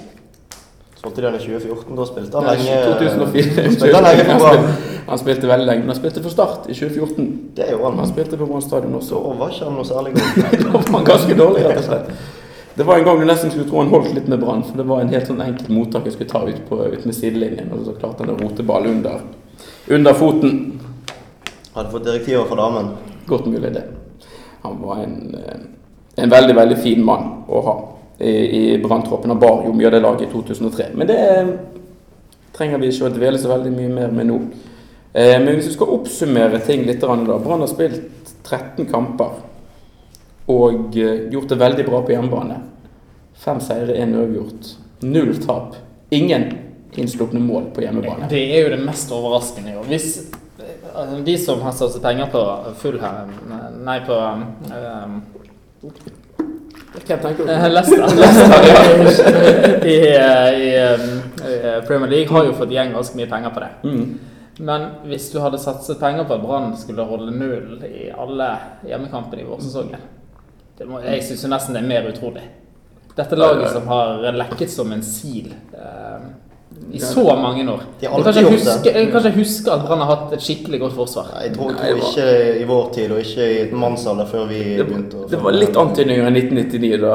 Solgte 1.01 1.21
de 1.23 1.27
han 1.31 1.37
i 1.37 1.43
2014? 1.45 1.97
Da 1.97 2.05
spilte 2.09 2.37
han 2.41 2.47
Nei, 2.47 2.57
lenge 2.57 2.79
2004. 2.99 3.55
Da 3.57 3.71
spilte 3.77 3.97
han 3.97 4.05
lenge 4.09 4.25
Han 4.31 4.41
spilte- 4.41 5.05
Han 5.11 5.19
spilte 5.19 5.49
veldig 5.49 5.67
lenge, 5.67 5.81
men 5.85 5.89
han 5.91 5.97
spilte 5.99 6.23
for 6.23 6.31
Start 6.35 6.69
i 6.69 6.75
2014. 6.77 7.31
Det 7.57 7.71
gjorde 7.71 7.85
Han 7.91 7.99
han. 7.99 8.07
spilte 8.11 8.37
på 8.41 8.47
Brann 8.47 8.63
stadion 8.63 8.93
Da 8.93 9.23
var 9.41 9.49
ikke 9.55 9.65
han 9.65 9.75
noe 9.79 9.85
særlig 9.89 10.13
god. 10.15 10.43
Da 10.65 10.73
var 10.77 10.99
han 10.99 11.05
ganske 11.09 11.35
dårlig, 11.39 11.65
rett 11.65 11.79
og 11.81 11.85
slett. 11.89 12.13
Det 12.77 12.87
var 12.87 12.99
en 13.01 13.05
gang 13.05 13.19
du 13.21 13.27
nesten 13.27 13.51
skulle 13.51 13.69
tro 13.69 13.81
han 13.83 13.91
holdt 13.91 14.13
litt 14.15 14.29
med 14.31 14.41
Brann, 14.41 14.63
for 14.65 14.77
det 14.79 14.87
var 14.89 15.01
en 15.03 15.09
helt 15.13 15.27
sånn 15.29 15.41
enkelt 15.43 15.69
mottak 15.75 16.05
jeg 16.07 16.15
skulle 16.15 16.31
ta 16.31 16.45
ut, 16.47 16.61
på, 16.69 16.79
ut 16.87 17.05
med 17.09 17.17
sidelinjen, 17.17 17.73
og 17.75 17.83
så 17.89 17.97
klarte 17.99 18.23
han 18.25 18.31
å 18.33 18.39
rote 18.39 18.63
ball 18.65 18.87
under, 18.87 19.21
under 19.91 20.15
foten. 20.17 20.80
Hadde 21.75 21.91
fått 21.91 22.05
direktiver 22.05 22.45
fra 22.45 22.57
damen. 22.57 22.89
Godt 23.27 23.47
mulig 23.47 23.73
det. 23.73 23.85
Han 24.63 24.81
var 24.83 24.97
en, 24.97 25.35
eh, 25.35 26.23
en 26.23 26.31
veldig, 26.31 26.55
veldig 26.55 26.79
fin 26.79 27.05
mann 27.05 27.45
å 27.49 27.61
ha 27.65 27.77
i, 28.19 28.31
i 28.31 28.79
Branntroppen. 28.83 29.31
Han 29.31 29.41
bar 29.41 29.63
jo 29.67 29.73
mye 29.73 29.87
av 29.87 29.93
det 29.93 30.01
laget 30.01 30.29
i 30.29 30.33
2003. 30.33 30.91
Men 30.95 31.07
det 31.07 31.19
eh, 31.19 31.53
trenger 32.57 32.83
vi 32.83 32.91
ikke 32.91 33.09
å 33.09 33.15
dvele 33.15 33.39
så 33.41 33.53
veldig 33.53 33.73
mye 33.77 33.93
mer 33.95 34.11
med 34.15 34.29
nå. 34.29 34.41
Eh, 35.13 35.37
Men 35.39 35.55
hvis 35.55 35.71
vi 35.71 35.77
skal 35.79 35.95
oppsummere 35.95 36.61
ting 36.67 36.85
litt, 36.89 37.01
da. 37.01 37.39
Brann 37.39 37.63
har 37.65 37.71
spilt 37.71 38.35
13 38.45 38.91
kamper 38.91 39.39
og 40.51 40.97
gjort 40.97 41.49
det 41.49 41.59
veldig 41.61 41.87
bra 41.87 42.03
på 42.03 42.13
hjemmebane. 42.17 42.59
Fem 43.41 43.61
seire, 43.63 43.95
én 43.95 44.13
uavgjort. 44.19 44.75
Null 45.07 45.37
tap. 45.45 45.77
Ingen 46.11 46.51
innslupne 46.99 47.41
mål 47.41 47.71
på 47.75 47.85
hjemmebane. 47.85 48.27
Det 48.29 48.43
er 48.51 48.67
jo 48.67 48.73
det 48.75 48.81
mest 48.83 49.13
overraskende 49.15 49.73
i 49.73 49.79
år. 49.79 49.87
Hvis 49.87 50.09
de 51.25 51.39
som 51.39 51.63
har 51.63 51.73
satset 51.77 52.03
penger 52.03 52.27
på 52.33 52.43
Fulham 52.81 53.31
Nei, 53.85 54.01
på 54.07 54.17
um, 54.17 55.21
Hvem 56.91 57.21
tenker 57.21 57.47
du 57.47 57.53
eh, 57.53 57.63
på? 57.63 57.69
Leicester 57.69 58.03
i, 59.95 59.99
i, 60.67 60.73
um, 60.95 61.07
i 61.47 61.87
Premier 61.87 62.11
League 62.11 62.35
har 62.35 62.45
jo 62.49 62.57
fått 62.59 62.75
igjen 62.75 62.93
ganske 62.93 63.17
mye 63.17 63.31
penger 63.31 63.55
på 63.55 63.63
det. 63.63 63.71
Mm. 63.85 64.19
Men 64.61 64.87
hvis 65.09 65.31
du 65.33 65.39
hadde 65.41 65.59
satset 65.63 66.01
penger 66.01 66.27
på 66.29 66.37
at 66.37 66.43
Brann 66.43 66.75
skulle 66.77 67.07
holde 67.09 67.33
null 67.33 67.85
i 67.87 68.11
alle 68.13 68.51
hjemmekampene 68.85 69.45
i 69.45 69.49
vårsesongen 69.49 70.03
må, 70.89 71.01
Jeg 71.05 71.25
syns 71.29 71.47
nesten 71.53 71.77
det 71.77 71.83
er 71.83 71.89
mer 71.89 72.09
utrolig. 72.09 72.43
Dette 73.17 73.37
laget 73.37 73.73
som 73.73 73.89
har 73.89 74.23
lekket 74.37 74.73
som 74.73 74.93
en 74.93 75.03
sil 75.05 75.53
eh, 75.77 76.29
i 76.93 76.99
så 76.99 77.25
mange 77.37 77.65
år. 77.71 77.83
Jeg 78.01 78.11
kan 78.11 78.37
ikke 78.37 78.51
huske, 78.51 78.91
jeg 78.91 79.11
kan 79.13 79.27
ikke 79.27 79.39
huske 79.39 79.73
at 79.73 79.83
Brann 79.87 80.03
har 80.03 80.11
hatt 80.11 80.33
et 80.35 80.43
skikkelig 80.43 80.81
godt 80.83 80.95
forsvar. 80.97 81.29
Nei, 81.35 81.43
Jeg 81.47 81.55
tror, 81.57 81.73
tror 81.77 81.99
ikke 81.99 82.27
i 82.63 82.65
vår 82.67 82.89
tid, 82.95 83.13
og 83.15 83.21
ikke 83.23 83.47
i 83.47 83.59
et 83.65 83.75
mannsalder 83.79 84.27
før 84.31 84.49
vi 84.51 84.61
Det, 84.79 84.87
begynte 84.89 85.21
å 85.21 85.29
det 85.31 85.41
var 85.45 85.55
litt 85.55 85.77
antydninger 85.83 86.27
i 86.27 86.33
1999 86.43 87.01
da 87.05 87.13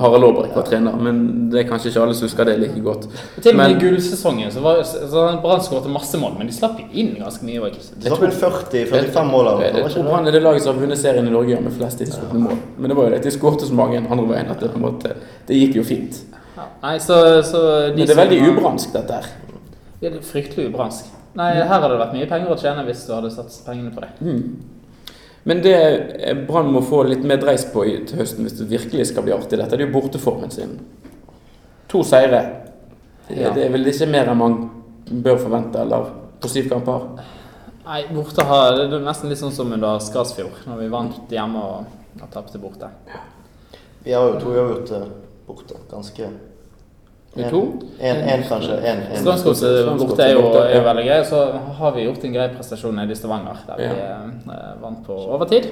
Harald 0.00 0.28
Aabrekk 0.28 0.54
var 0.56 0.68
trener, 0.68 0.96
men 1.08 1.20
det 1.52 1.62
er 1.62 1.68
kanskje 1.68 1.92
ikke 1.92 2.04
alle 2.06 2.16
som 2.16 2.28
husker 2.28 2.48
det 2.48 2.56
like 2.62 2.84
godt. 2.84 3.08
Til 3.42 3.52
og 3.52 3.60
med 3.60 3.74
i 3.74 3.78
gullsesongen 3.82 4.54
så 4.54 4.64
var 4.64 4.80
så 4.86 5.26
Brann 5.44 5.64
skåret 5.66 5.90
masse 5.92 6.20
mål, 6.20 6.38
men 6.38 6.48
de 6.48 6.56
slapp 6.56 6.80
jo 6.80 6.88
inn 6.92 7.14
ganske 7.18 7.44
mye 7.48 7.72
Ikke? 7.72 7.84
De 7.98 8.08
slapp 8.08 8.24
inn 8.28 8.36
40-45 8.38 9.30
mål 9.32 9.52
det 9.58 9.72
Jeg 9.74 9.76
tror 9.82 10.02
det? 10.02 10.08
Brann 10.08 10.28
er 10.32 10.38
det 10.38 10.44
laget 10.46 10.64
som 10.64 10.74
har 10.74 10.82
vunnet 10.86 11.00
serien 11.00 11.28
i 11.28 11.34
Norge 11.34 11.60
med 11.64 11.76
flest 11.76 12.00
innskudte 12.04 12.40
mål. 12.40 12.56
Men 12.78 12.92
det 12.92 12.96
var 12.96 13.08
jo 13.08 13.14
det 13.16 13.22
at 13.22 13.28
de 13.28 13.36
skåret 13.36 13.68
så 13.68 13.76
mange 13.76 14.00
andre 14.00 14.28
veien 14.32 14.52
at 14.52 14.60
det 14.62 14.72
på 14.72 14.80
en 14.80 14.88
måte 14.88 15.16
Det 15.48 15.56
gikk 15.56 15.80
jo 15.82 15.84
fint. 15.84 16.22
Ja. 16.58 16.64
Nei, 16.82 16.96
så, 17.02 17.18
så 17.46 17.60
de 17.92 18.00
Men 18.00 18.08
det 18.08 18.14
er 18.16 18.18
veldig 18.24 18.40
ubransk, 18.50 18.90
dette 18.96 19.20
her. 19.20 19.28
Ja, 20.00 20.10
det 20.10 20.16
er 20.18 20.26
fryktelig 20.26 20.72
ubransk. 20.72 21.12
Nei, 21.38 21.52
her 21.54 21.70
hadde 21.70 21.92
det 21.92 22.00
vært 22.00 22.16
mye 22.16 22.26
penger 22.30 22.50
å 22.54 22.58
tjene 22.58 22.82
hvis 22.88 23.04
du 23.06 23.12
hadde 23.14 23.30
satt 23.30 23.54
pengene 23.66 23.92
på 23.94 24.02
det. 24.02 24.10
Mm. 24.24 25.12
Men 25.48 25.62
det 25.62 25.76
Brann 26.48 26.72
må 26.74 26.82
få 26.84 27.04
litt 27.06 27.22
mer 27.26 27.38
dreis 27.40 27.64
på 27.72 27.84
til 27.86 28.18
høsten 28.18 28.44
hvis 28.44 28.58
det 28.58 28.66
virkelig 28.72 29.06
skal 29.12 29.24
bli 29.26 29.36
artig, 29.36 29.56
dette 29.60 29.76
det 29.76 29.84
er 29.84 29.86
jo 29.86 29.94
borteformen 29.94 30.50
sin. 30.52 30.74
To 31.88 32.02
seire. 32.04 32.42
Det, 33.28 33.36
Ja. 33.38 33.52
det 33.54 33.66
er 33.66 33.72
vel 33.72 33.86
ikke 33.86 34.08
mer 34.10 34.28
enn 34.32 34.40
man 34.40 34.58
bør 35.08 35.38
forvente, 35.40 35.80
eller 35.80 36.10
på 36.40 36.50
syv 36.50 36.68
kamper? 36.72 37.06
Nei, 37.86 38.02
borte 38.12 38.44
har 38.44 38.76
Det 38.76 38.98
er 38.98 39.04
nesten 39.04 39.30
litt 39.30 39.40
sånn 39.40 39.52
som 39.54 39.72
under 39.72 40.00
Skarsfjord, 40.04 40.66
når 40.66 40.82
vi 40.82 40.88
vant 40.92 41.32
hjemme 41.32 41.62
og, 41.64 41.86
og 42.20 42.30
tapte 42.32 42.60
borte. 42.60 42.90
Vi 44.04 44.12
har 44.12 44.26
jo 44.28 44.40
to 44.40 44.52
uavgjort 44.52 44.92
borte. 45.48 45.80
Ganske 45.90 46.30
en, 48.28 48.42
kanskje. 48.48 48.76
En, 48.76 49.02
en. 49.14 49.24
Borte 49.98 50.24
er 50.24 50.32
jo, 50.32 50.46
er 50.58 50.84
veldig 50.86 51.04
grei. 51.06 51.18
Så 51.28 51.42
har 51.80 51.92
vi 51.94 52.06
gjort 52.06 52.24
en 52.24 52.38
grei 52.38 52.48
prestasjon 52.54 52.96
nede 52.98 53.14
i 53.14 53.18
Stavanger, 53.18 53.60
der 53.68 53.82
vi 53.82 53.90
eh, 53.90 54.70
vant 54.82 55.04
på 55.06 55.18
overtid. 55.36 55.68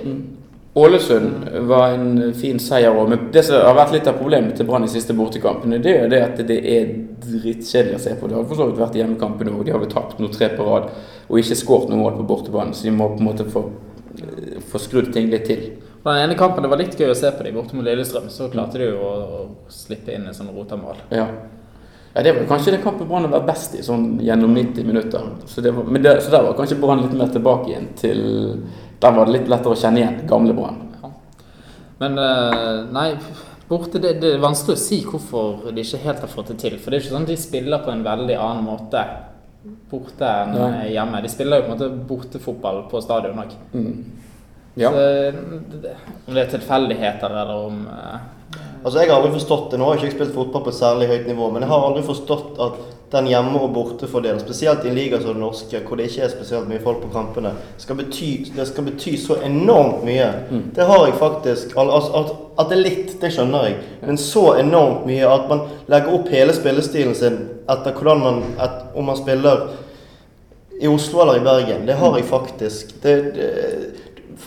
Ålesund 0.76 1.48
var 1.70 1.94
en 1.96 2.34
fin 2.36 2.58
seier 2.60 2.92
òg, 2.92 3.08
men 3.08 3.28
det 3.32 3.46
som 3.46 3.62
har 3.64 3.78
vært 3.78 3.94
litt 3.94 4.10
av 4.10 4.18
problemet 4.18 4.58
til 4.58 4.66
Brann 4.68 4.84
i 4.84 4.90
siste 4.92 5.16
bortekampene, 5.16 5.78
det 5.80 5.94
er 5.94 6.02
jo 6.02 6.10
det 6.12 6.20
at 6.20 6.42
det 6.50 6.58
er 6.68 6.90
drittkjedelig 7.24 7.96
å 7.96 8.02
se 8.04 8.12
på. 8.20 8.28
Det 8.28 8.36
har 8.36 8.44
for 8.44 8.60
så 8.60 8.66
vidt 8.68 8.82
vært 8.82 8.98
hjemmekampene 9.00 9.54
òg. 9.56 9.64
De 9.64 9.72
har 9.72 9.80
vel 9.80 9.88
tapt 9.88 10.20
noen 10.20 10.34
tre 10.34 10.50
på 10.52 10.66
rad 10.68 10.90
og 11.30 11.40
ikke 11.40 11.56
skåret 11.56 11.88
noe 11.88 12.02
mål 12.02 12.18
på 12.18 12.28
bortebane, 12.28 12.76
så 12.76 12.84
de 12.84 12.92
må 12.92 13.08
på 13.14 13.22
en 13.22 13.30
måte 13.30 13.48
få, 13.48 13.64
få 14.68 14.82
skrudd 14.84 15.08
ting 15.16 15.32
litt 15.32 15.48
til. 15.48 15.64
På 16.06 16.12
den 16.12 16.22
ene 16.22 16.34
kampen 16.38 16.62
det 16.62 16.68
var 16.70 16.78
litt 16.78 16.92
gøy 16.94 17.08
å 17.10 17.14
se 17.18 17.32
på 17.34 17.42
de 17.42 17.50
borte 17.50 17.74
mot 17.74 17.82
Lillestrøm, 17.82 18.28
så 18.30 18.46
klarte 18.46 18.78
de 18.78 18.92
jo 18.92 18.98
å, 19.02 19.14
å 19.26 19.70
slippe 19.74 20.12
inn 20.14 20.28
en 20.30 20.34
sånn 20.36 20.52
rotamål. 20.54 21.00
Ja. 21.10 21.24
ja, 22.12 22.20
det 22.22 22.30
var 22.36 22.44
kanskje 22.46 22.76
den 22.76 22.84
kampen 22.84 23.08
Brann 23.08 23.24
har 23.26 23.32
vært 23.32 23.48
best 23.48 23.72
i, 23.74 23.80
sånn 23.82 24.04
gjennom 24.22 24.52
90 24.54 24.86
minutter. 24.86 25.24
Så, 25.50 25.64
det 25.66 25.72
var, 25.74 25.88
men 25.90 26.04
det, 26.04 26.12
så 26.22 26.30
der 26.30 26.44
var 26.46 26.54
kanskje 26.60 26.78
Brann 26.78 27.02
litt 27.02 27.16
mer 27.18 27.32
tilbake 27.34 27.72
igjen 27.72 27.88
til 27.98 28.22
Der 29.02 29.16
var 29.16 29.26
det 29.26 29.34
litt 29.34 29.50
lettere 29.50 29.74
å 29.74 29.80
kjenne 29.80 29.98
igjen 29.98 30.20
gamle 30.30 30.54
Brann. 30.54 30.78
Men 31.98 32.22
eh, 32.22 32.78
nei, 32.94 33.08
borte 33.66 33.98
det, 33.98 34.14
det 34.22 34.30
er 34.36 34.46
vanskelig 34.46 34.78
å 34.78 34.82
si 34.84 35.00
hvorfor 35.08 35.72
de 35.72 35.82
ikke 35.82 36.04
helt 36.04 36.22
har 36.22 36.30
fått 36.30 36.52
det 36.52 36.60
til. 36.62 36.76
For 36.78 36.94
det 36.94 37.00
er 37.00 37.02
ikke 37.02 37.16
sånn 37.16 37.26
at 37.26 37.32
de 37.32 37.40
spiller 37.48 37.82
på 37.82 37.90
en 37.90 38.06
veldig 38.06 38.38
annen 38.44 38.68
måte 38.68 39.02
borte 39.90 40.30
enn 40.44 40.54
Nei. 40.54 40.86
hjemme. 40.94 41.24
De 41.26 41.34
spiller 41.34 41.64
jo 41.64 41.66
på 41.66 41.72
en 41.72 41.74
måte 41.74 42.08
bortefotball 42.14 42.84
på 42.94 43.02
stadion 43.02 43.42
òg. 43.42 43.58
Mm. 43.74 44.22
Ja. 44.76 44.90
Om 44.92 46.34
det 46.34 46.42
er 46.42 46.50
tilfeldigheter 46.58 47.30
eller 47.42 47.66
om 47.70 47.86
eh, 47.88 48.18
Altså, 48.86 49.00
Jeg 49.00 49.08
har 49.10 49.16
aldri 49.18 49.32
forstått 49.34 49.70
det. 49.72 49.78
Nå 49.80 49.86
har 49.88 49.96
jeg 49.96 50.04
ikke 50.04 50.16
spilt 50.20 50.34
fotball 50.36 50.62
på 50.62 50.70
et 50.70 50.76
særlig 50.78 51.06
høyt 51.10 51.24
nivå, 51.26 51.48
men 51.50 51.64
jeg 51.64 51.70
har 51.72 51.86
aldri 51.88 52.02
forstått 52.06 52.60
at 52.62 52.76
den 53.10 53.26
hjemme- 53.32 53.58
og 53.64 53.72
bortefordelen, 53.74 54.38
spesielt 54.38 54.84
i 54.84 54.88
en 54.92 54.94
liga 54.94 55.18
som 55.18 55.32
den 55.32 55.40
norske, 55.42 55.80
hvor 55.88 55.98
det 55.98 56.06
ikke 56.10 56.22
er 56.26 56.30
spesielt 56.30 56.68
mye 56.70 56.82
folk 56.84 57.00
på 57.02 57.10
kampene, 57.10 57.50
skal 57.82 57.98
bety, 57.98 58.28
det 58.54 58.66
skal 58.68 58.86
bety 58.86 59.16
så 59.18 59.40
enormt 59.46 60.04
mye. 60.06 60.28
Det 60.76 60.86
har 60.86 61.02
jeg 61.08 61.16
faktisk 61.18 61.74
al- 61.78 61.90
altså, 61.96 62.12
at, 62.20 62.30
at 62.62 62.70
det 62.70 62.78
er 62.78 62.84
litt, 62.84 63.16
det 63.24 63.32
skjønner 63.34 63.66
jeg, 63.66 63.76
men 64.06 64.20
så 64.22 64.44
enormt 64.60 65.06
mye 65.10 65.32
at 65.34 65.48
man 65.50 65.64
legger 65.90 66.14
opp 66.20 66.30
hele 66.34 66.54
spillestilen 66.54 67.14
sin 67.18 67.40
etter 67.66 67.90
hvordan 67.96 68.22
man 68.22 68.42
et, 68.62 68.78
Om 68.94 69.04
man 69.10 69.16
spiller 69.18 69.66
i 70.80 70.86
Oslo 70.86 71.22
eller 71.24 71.40
i 71.40 71.44
Bergen. 71.46 71.86
Det 71.88 71.94
har 71.98 72.16
jeg 72.18 72.26
faktisk. 72.28 72.94
Det, 73.02 73.16
det, 73.34 73.50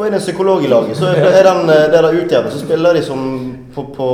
Inn 0.08 0.14
en 0.14 0.20
psykolog 0.20 0.64
i 0.64 0.68
laget, 0.68 0.98
så 0.98 1.06
er 1.06 1.44
den, 1.44 1.68
det 1.70 2.04
der 2.04 2.12
utjevnet. 2.12 2.54
Så 2.54 2.60
spiller 2.60 2.94
de 2.94 3.04
som 3.04 3.58
på, 3.76 3.84
på 3.96 4.08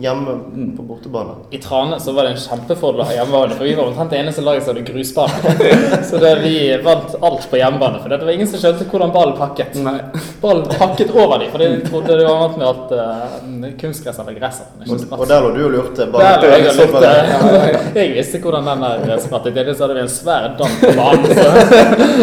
hjemme 0.00 0.34
på 0.76 0.82
bortebane. 0.82 1.34
I 1.50 1.58
Trane 1.62 2.00
så 2.00 2.12
var 2.12 2.26
det 2.26 2.34
en 2.34 2.40
kjempefordel 2.42 3.02
å 3.02 3.06
ha 3.08 3.14
hjemmebane, 3.14 3.56
for 3.56 3.66
vi 3.66 3.74
var 3.78 3.88
omtrent 3.88 4.10
det 4.12 4.20
eneste 4.20 4.44
laget 4.44 4.66
som 4.66 4.74
hadde 4.74 4.84
grusbane. 4.92 6.02
Så 6.08 6.20
det, 6.22 6.32
vi 6.42 6.54
vant 6.84 7.14
alt 7.24 7.46
på 7.50 7.60
hjemmebane, 7.60 8.02
for 8.02 8.12
det 8.12 8.20
var 8.26 8.34
ingen 8.34 8.50
som 8.50 8.62
skjønte 8.62 8.86
hvordan 8.90 9.12
ballen 9.14 9.36
pakket. 9.38 9.78
Nei. 9.84 9.96
Ballen 10.42 10.66
pakket 10.72 11.14
over 11.14 11.38
dem, 11.42 11.52
for 11.54 11.64
de 11.64 11.70
trodde 11.86 12.18
det 12.18 12.26
var 12.26 12.42
vant 12.42 12.58
med 12.60 12.68
at 12.68 12.94
uh, 12.98 13.68
kunstgress 13.80 14.20
eller 14.22 14.36
gress 14.38 14.60
Og, 14.88 15.06
og 15.18 15.24
der 15.30 15.46
lå 15.46 15.54
du 15.56 15.62
og 15.68 15.72
lurte. 15.76 16.04
Der 16.04 16.12
Bare 16.12 16.36
lå 16.42 16.52
jeg 16.52 16.68
og 16.74 16.80
lurte. 16.82 17.14
Jeg 17.98 18.12
visste 18.14 18.38
hvordan 18.42 18.66
den 18.68 18.84
der 19.08 19.22
sprattet 19.22 19.56
til, 19.56 19.72
så 19.74 19.86
hadde 19.86 19.96
vi 19.96 20.02
en 20.04 20.12
svær 20.12 20.50
damp 20.58 20.82
på 20.82 20.92
banen. 20.98 21.26
Så. 21.34 21.46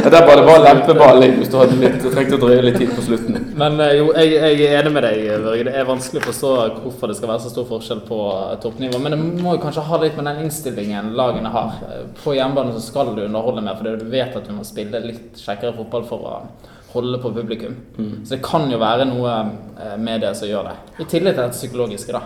Ja, 0.03 0.09
Der 0.11 0.27
var 0.27 0.39
det 0.39 0.45
bare 0.47 0.61
lempeballing 0.63 1.35
hvis 1.39 1.51
du 1.51 1.57
hadde 1.59 1.79
litt, 1.79 1.97
du 2.03 2.11
trengte 2.13 2.37
å 2.37 2.41
drøye 2.41 2.63
litt 2.63 2.79
tid 2.79 2.93
på 2.95 3.03
slutten. 3.03 3.39
Men 3.59 3.79
eh, 3.83 3.97
jo, 3.99 4.11
jeg, 4.15 4.35
jeg 4.35 4.69
er 4.69 4.79
enig 4.81 4.93
med 4.95 5.07
deg, 5.07 5.25
Børge. 5.45 5.67
Det 5.67 5.75
er 5.79 5.87
vanskelig 5.87 6.21
å 6.21 6.25
forstå 6.29 6.51
hvorfor 6.73 7.11
det 7.11 7.15
skal 7.17 7.29
være 7.31 7.43
så 7.45 7.51
stor 7.53 7.65
forskjell 7.69 8.01
på 8.07 8.19
eh, 8.33 8.53
toppnivå. 8.63 8.99
Men 9.03 9.15
det 9.15 9.19
må 9.43 9.55
jo 9.55 9.61
kanskje 9.63 9.83
ha 9.87 9.99
litt 10.01 10.15
med 10.17 10.29
den 10.29 10.45
innstillingen 10.45 11.13
lagene 11.17 11.51
har. 11.53 11.81
Eh, 11.89 12.05
På 12.23 12.35
hjemmebane 12.35 12.73
så 12.75 12.83
skal 12.83 13.13
du 13.15 13.23
underholde 13.25 13.63
mer, 13.65 13.77
for 13.79 13.87
du 13.89 14.07
vet 14.11 14.35
at 14.35 14.47
du 14.47 14.53
må 14.55 14.65
spille 14.67 15.03
litt 15.05 15.41
kjekkere 15.41 15.75
fotball 15.77 16.07
for 16.09 16.25
å 16.25 16.37
holde 16.95 17.19
på 17.19 17.33
publikum. 17.35 17.75
Så 18.23 18.37
det 18.37 18.43
kan 18.45 18.69
jo 18.71 18.79
være 18.79 19.07
noe 19.09 19.35
eh, 19.35 19.95
med 19.99 20.23
det 20.23 20.35
som 20.39 20.47
gjør 20.49 20.71
det. 20.71 20.75
I 21.03 21.09
tillegg 21.11 21.35
til 21.35 21.43
det 21.43 21.57
psykologiske, 21.57 22.15
da. 22.15 22.23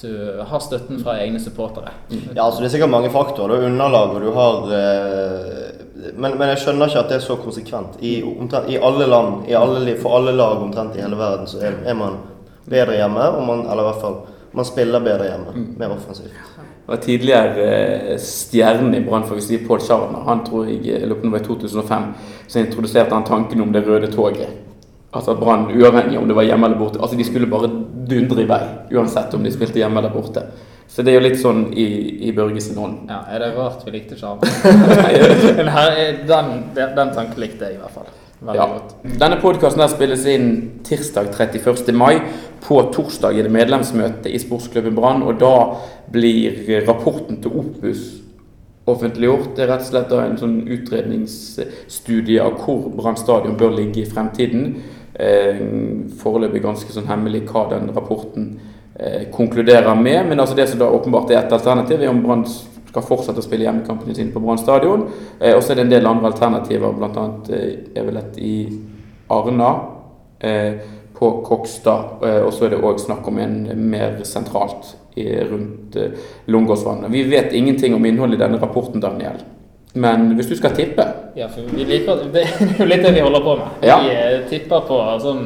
Du 0.00 0.40
har 0.48 0.62
støtten 0.64 1.02
fra 1.04 1.18
egne 1.20 1.36
supportere. 1.42 1.90
Ja, 2.08 2.46
altså 2.46 2.62
Det 2.62 2.70
er 2.70 2.72
sikkert 2.78 2.94
mange 2.94 3.10
faktorer. 3.12 3.52
Du 3.52 3.60
har 3.60 3.68
underlag, 3.68 4.14
og 4.16 4.22
du 4.24 4.30
har 4.32 4.72
eh, 4.72 5.80
men, 6.16 6.38
men 6.38 6.48
jeg 6.54 6.62
skjønner 6.62 6.88
ikke 6.88 7.02
at 7.02 7.10
det 7.12 7.18
er 7.18 7.24
så 7.24 7.36
konsekvent. 7.40 7.98
I, 8.00 8.14
omtrent, 8.24 8.70
i 8.72 8.78
alle 8.80 9.06
land, 9.10 9.44
i 9.50 9.56
alle, 9.58 9.96
for 10.00 10.16
alle 10.16 10.32
lag 10.36 10.62
omtrent 10.62 10.96
i 10.96 11.04
hele 11.04 11.18
verden, 11.20 11.48
så 11.50 11.60
er, 11.60 11.76
er 11.84 11.98
man 11.98 12.16
bedre 12.70 12.98
hjemme. 13.00 13.30
Og 13.36 13.46
man, 13.46 13.66
eller 13.66 13.84
i 13.84 13.88
hvert 13.90 14.04
fall 14.04 14.20
man 14.52 14.66
spiller 14.66 15.00
bedre 15.00 15.28
hjemme. 15.28 15.66
Mer 15.78 15.92
offensivt. 15.94 16.34
Det 16.90 16.96
var 16.96 17.02
tidligere 17.04 17.66
eh, 17.74 18.16
stjernen 18.18 18.94
i 18.94 19.00
Brann, 19.04 19.40
si, 19.40 19.58
Pål 19.66 19.80
Scharner. 19.80 20.24
Han 20.26 20.42
tror 20.44 20.66
jeg, 20.66 20.80
jeg 20.86 21.06
lurer 21.06 21.20
på 21.20 21.30
det 21.30 21.42
i 21.42 21.46
2005, 21.46 22.08
så 22.48 22.58
introduserte 22.58 23.14
han 23.14 23.24
tanken 23.28 23.62
om 23.62 23.70
det 23.72 23.84
røde 23.86 24.10
toget. 24.10 24.48
Altså 25.14 25.36
Brann, 25.38 25.68
uavhengig 25.70 26.18
om 26.18 26.26
det 26.26 26.34
var 26.34 26.46
hjemme 26.46 26.66
eller 26.66 26.78
borte, 26.78 26.98
altså 27.02 27.16
de 27.18 27.26
skulle 27.26 27.46
bare 27.50 27.70
dundre 28.10 28.42
i 28.42 28.48
vei. 28.50 28.60
Uansett 28.94 29.34
om 29.34 29.46
de 29.46 29.54
spilte 29.54 29.78
hjemme 29.78 30.02
eller 30.02 30.10
borte. 30.14 30.42
Så 30.90 31.04
det 31.06 31.12
er 31.12 31.20
jo 31.20 31.26
litt 31.28 31.38
sånn 31.38 31.68
i, 31.78 31.86
i 32.26 32.34
Børge 32.34 32.62
sin 32.62 32.78
hånd. 32.78 33.04
Ja, 33.10 33.20
Er 33.30 33.44
det 33.44 33.52
rart 33.54 33.86
vi 33.86 33.94
likte 33.94 34.18
Scharner? 34.18 34.50
den, 36.26 36.50
den, 36.74 36.96
den 36.98 37.14
tanken 37.14 37.38
likte 37.38 37.70
jeg 37.70 37.78
i 37.78 37.82
hvert 37.84 37.94
fall. 37.94 38.10
Veldig 38.40 38.56
Ja. 38.60 38.66
godt. 38.66 39.18
Denne 39.18 39.36
podkasten 39.36 39.88
spilles 39.88 40.24
inn 40.26 40.70
tirsdag 40.84 41.30
31. 41.30 41.92
mai. 41.92 42.20
På 42.60 42.82
torsdag 42.92 43.38
er 43.38 43.42
det 43.42 43.52
medlemsmøte 43.52 44.30
i 44.32 44.38
sportsklubben 44.38 44.94
Brann, 44.94 45.22
og 45.22 45.38
da 45.38 45.76
blir 46.12 46.86
rapporten 46.86 47.42
til 47.42 47.50
Opus 47.50 48.20
offentliggjort. 48.86 49.54
Det 49.56 49.64
er 49.64 49.72
rett 49.74 49.80
og 49.80 49.86
slett 49.86 50.12
en 50.12 50.38
sånn 50.38 50.56
utredningsstudie 50.68 52.40
av 52.42 52.58
hvor 52.64 52.88
Brann 52.96 53.16
stadion 53.16 53.56
bør 53.58 53.76
ligge 53.76 54.02
i 54.02 54.08
fremtiden. 54.08 54.76
Eh, 55.14 55.60
Foreløpig 56.22 56.62
ganske 56.62 56.92
sånn 56.94 57.06
hemmelig 57.10 57.44
hva 57.50 57.68
den 57.70 57.90
rapporten 57.94 58.58
eh, 58.98 59.26
konkluderer 59.32 59.94
med. 60.00 60.28
Men 60.28 60.40
altså 60.40 60.56
det 60.56 60.68
som 60.68 60.78
da 60.78 60.86
åpenbart 60.90 61.30
er 61.30 61.44
et 61.44 61.52
alternativ, 61.52 62.00
er 62.02 62.08
om 62.08 62.22
Brann 62.22 62.44
skal 62.90 63.06
fortsette 63.06 63.42
å 63.42 63.46
spille 63.46 63.66
hjemmekampene 63.68 64.14
sine 64.16 64.34
på 64.34 64.42
Brann 64.42 64.60
stadion. 64.60 65.08
Eh, 65.38 65.54
og 65.54 65.62
så 65.62 65.72
er 65.72 65.80
det 65.80 65.88
en 65.88 65.96
del 65.96 66.10
andre 66.10 66.32
alternativer, 66.32 66.94
bl.a. 66.96 67.26
Eh, 67.54 67.68
er 67.94 68.08
vel 68.08 68.20
et 68.20 68.40
i 68.42 68.54
Arna. 69.30 69.74
Eh, 70.40 70.96
på 71.20 71.44
Kokstad, 71.44 72.04
eh, 72.22 72.40
og 72.40 72.52
så 72.56 72.64
er 72.64 72.70
det 72.72 72.80
òg 72.80 73.00
snakk 73.02 73.26
om 73.28 73.38
en 73.42 73.56
mer 73.92 74.22
sentralt 74.24 74.94
i, 75.20 75.26
rundt 75.44 75.96
eh, 76.00 76.14
Lungåsvannet. 76.48 77.12
Vi 77.12 77.26
vet 77.28 77.52
ingenting 77.52 77.94
om 77.94 78.06
innholdet 78.08 78.38
i 78.38 78.40
denne 78.40 78.60
rapporten, 78.62 79.02
Daniel. 79.04 79.42
Men 79.92 80.30
hvis 80.38 80.48
du 80.48 80.54
skal 80.54 80.72
tippe 80.72 81.04
Ja, 81.34 81.48
for 81.50 81.66
vi 81.66 81.84
liker, 81.84 82.22
Det 82.32 82.44
er 82.46 82.78
jo 82.78 82.86
litt 82.88 83.04
det 83.04 83.12
vi 83.18 83.24
holder 83.26 83.44
på 83.44 83.56
med. 83.60 83.84
Ja. 83.84 83.98
Vi 84.00 84.14
eh, 84.14 84.38
tipper 84.48 84.86
på 84.88 85.02
sånn 85.20 85.44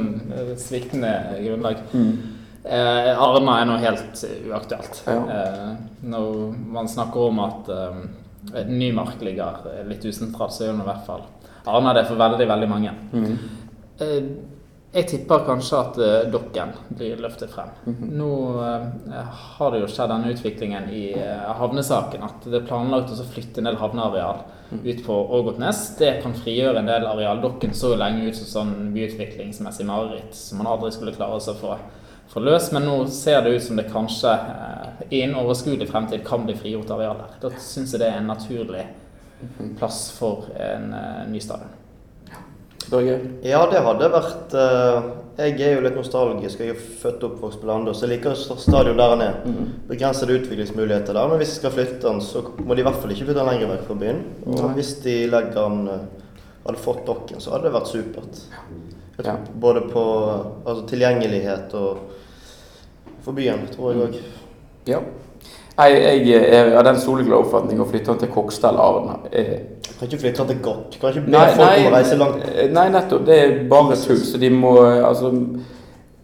sviktende 0.63 1.11
grunnlag. 1.41 1.83
Eh, 2.65 3.11
Arna 3.21 3.59
er 3.61 3.69
noe 3.69 3.83
helt 3.83 4.25
uaktuelt. 4.49 5.03
Eh, 5.09 5.75
når 6.09 6.55
man 6.73 6.89
snakker 6.89 7.29
om 7.29 7.43
at 7.45 7.69
eh, 7.69 7.99
Nymark 8.69 9.21
ligger 9.25 9.85
litt 9.89 10.05
usentralt, 10.05 10.53
så 10.53 10.67
gjør 10.67 10.81
det 10.81 10.85
i 10.85 10.89
hvert 10.89 11.07
fall 11.07 11.23
Arna 11.69 11.95
det 11.97 12.07
for 12.09 12.21
veldig, 12.21 12.49
veldig 12.49 12.69
mange. 12.69 12.97
Mm. 13.13 13.39
Eh, 14.01 14.27
Jeg 14.95 15.09
tipper 15.11 15.41
kanskje 15.43 15.79
at 15.79 15.97
eh, 15.99 16.27
Dokken 16.31 16.71
blir 16.95 17.19
løftet 17.19 17.51
frem. 17.51 17.73
Mhm. 17.85 18.11
Nå 18.15 18.29
eh, 18.63 19.25
har 19.57 19.73
det 19.75 19.81
jo 19.83 19.89
skjedd 19.91 20.13
denne 20.13 20.31
utviklingen 20.31 20.87
i 20.95 21.09
eh, 21.19 21.49
havnesaken 21.59 22.23
at 22.23 22.47
det 22.47 22.61
er 22.61 22.69
planlagt 22.69 23.11
å 23.11 23.27
flytte 23.27 23.59
en 23.59 23.67
del 23.67 23.81
havneareal 23.81 24.45
mm. 24.71 24.85
ut 24.85 25.03
på 25.07 25.17
Ågotnes. 25.39 25.83
Det 25.99 26.13
kan 26.23 26.37
frigjøre 26.39 26.79
en 26.79 26.93
del 26.93 27.09
areal. 27.11 27.43
Dokken 27.43 27.75
så 27.75 27.97
lenge 27.99 28.29
ut 28.29 28.39
som 28.39 28.53
sånn 28.53 28.95
byutviklingsmessig 28.95 29.89
mareritt 29.89 30.39
som 30.39 30.63
man 30.63 30.71
aldri 30.77 30.93
skulle 30.95 31.17
klare 31.17 31.43
å 31.43 31.59
få, 31.59 31.75
få 32.35 32.43
løs, 32.43 32.73
men 32.75 32.87
nå 32.89 32.97
ser 33.15 33.43
det 33.45 33.55
ut 33.55 33.63
som 33.63 33.79
det 33.79 33.87
kanskje 33.93 34.35
i 35.15 35.23
en 35.23 35.37
overskuelig 35.39 35.89
fremtid 35.91 36.25
kan 36.27 36.45
bli 36.47 36.57
frigjort 36.59 36.91
arealer. 36.91 37.39
Da 37.41 37.51
syns 37.63 37.95
jeg 37.95 38.03
det 38.03 38.11
er 38.11 38.21
en 38.21 38.31
naturlig 38.31 38.87
plass 39.79 40.09
for 40.15 40.49
en 40.59 40.93
eh, 40.95 41.25
ny 41.31 41.41
stadion. 41.43 41.73
Ja, 43.43 43.63
det 43.71 43.81
hadde 43.81 44.09
vært 44.13 44.55
eh, 44.61 45.07
Jeg 45.39 45.55
er 45.65 45.73
jo 45.75 45.85
litt 45.87 45.97
nostalgisk. 45.97 46.61
Jeg 46.61 46.75
er 46.75 46.83
født 47.01 47.23
og 47.25 47.33
oppvokst 47.33 47.63
på 47.63 47.95
så 47.95 48.05
Jeg 48.05 48.13
liker 48.13 48.37
stadion 48.39 48.99
der 49.01 49.15
han 49.15 49.25
er. 49.25 49.39
Mhm. 49.45 49.71
Begrensede 49.89 50.37
utviklingsmuligheter 50.39 51.17
der. 51.17 51.29
Men 51.29 51.41
hvis 51.41 51.55
de 51.55 51.61
skal 51.63 51.75
flytte 51.75 52.03
den, 52.07 52.21
så 52.21 52.45
må 52.59 52.75
de 52.75 52.85
i 52.85 52.87
hvert 52.87 53.01
fall 53.01 53.15
ikke 53.15 53.31
flytte 53.31 53.41
den 53.41 53.51
lenger 53.53 53.73
vekk 53.73 53.87
fra 53.89 53.99
byen. 54.03 54.21
Og 54.47 54.77
hvis 54.77 54.93
de 55.07 55.17
legger 55.33 55.57
den 55.61 55.89
eh, 55.95 56.05
Hadde 56.65 56.81
fått 56.81 57.03
dokken, 57.05 57.43
så 57.45 57.51
hadde 57.53 57.67
det 57.67 57.75
vært 57.75 57.91
supert. 57.91 58.39
Jeg 59.19 59.25
tror 59.27 59.41
Både 59.61 59.83
på 59.85 60.05
altså, 60.65 60.87
tilgjengelighet 60.89 61.75
og 61.77 61.99
for 63.25 63.33
byen, 63.37 63.67
tror 63.75 63.93
jeg 63.93 64.03
òg. 64.09 64.17
Ja. 64.89 64.99
Jeg, 65.75 66.27
jeg 66.29 66.43
er 66.55 66.77
av 66.79 66.85
den 66.87 66.99
soleklare 67.03 67.43
oppfatning 67.43 67.81
å 67.83 67.87
flytte 67.91 68.13
han 68.13 68.19
til 68.21 68.29
Kokstad 68.31 68.71
eller 68.71 68.85
Arna. 68.85 69.17
Eh, 69.33 69.55
Kan 69.99 70.07
ikke 70.09 70.21
flytte 70.23 70.43
han 70.45 70.51
til 70.53 70.61
Gokk. 70.63 70.99
Kan 71.01 71.11
ikke 71.11 71.25
be 71.27 71.33
Nei, 71.35 71.47
folk 71.57 71.67
nei, 71.69 71.79
om 71.81 71.89
å 71.89 71.95
reise 71.97 72.19
langt. 72.21 72.45
eh, 72.53 72.69
nei, 72.71 72.85
nettopp. 72.95 73.25
Det 73.27 73.39
er 73.43 73.55
bare 73.71 73.97
tull. 73.99 74.21
Så 74.23 74.39
de 74.39 74.51
må 74.55 74.75
Altså 74.85 75.33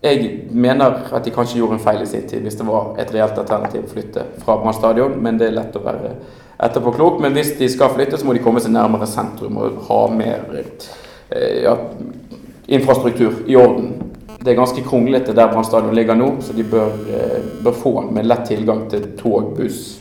Jeg 0.03 0.47
mener 0.51 1.03
at 1.13 1.25
de 1.25 1.31
kanskje 1.35 1.59
gjorde 1.59 1.77
en 1.77 1.83
feil 1.85 2.03
i 2.03 2.07
sin 2.09 2.23
tid 2.29 2.41
hvis 2.47 2.55
det 2.57 2.65
var 2.65 2.95
et 2.99 3.11
reelt 3.13 3.37
alternativ 3.39 3.83
å 3.85 3.91
flytte 3.91 4.23
fra 4.41 4.57
Brann 4.57 4.73
stadion, 4.73 5.19
men 5.23 5.37
det 5.37 5.51
er 5.51 5.59
lett 5.59 5.77
å 5.77 5.83
være 5.85 6.15
etterpåklok. 6.61 7.19
Men 7.21 7.33
hvis 7.37 7.51
de 7.59 7.69
skal 7.69 7.93
flytte, 7.93 8.17
så 8.17 8.25
må 8.25 8.33
de 8.33 8.41
komme 8.41 8.63
seg 8.65 8.73
nærmere 8.73 9.07
sentrum 9.07 9.59
og 9.61 9.83
ha 9.91 9.99
mer 10.15 10.47
eh, 10.57 11.63
ja, 11.67 11.75
infrastruktur 12.69 13.43
i 13.47 13.57
orden. 13.61 14.10
Det 14.41 14.51
er 14.51 14.57
ganske 14.57 14.81
kronglete 14.81 15.35
der 15.37 15.51
Brann 15.53 15.65
stadion 15.69 15.95
ligger 15.95 16.17
nå, 16.17 16.31
så 16.41 16.55
de 16.57 16.65
bør, 16.65 16.95
eh, 17.13 17.41
bør 17.65 17.75
få 17.77 17.91
den 18.01 18.15
med 18.17 18.25
lett 18.25 18.47
tilgang 18.49 18.87
til 18.89 19.11
tog, 19.19 19.51
buss. 19.57 19.99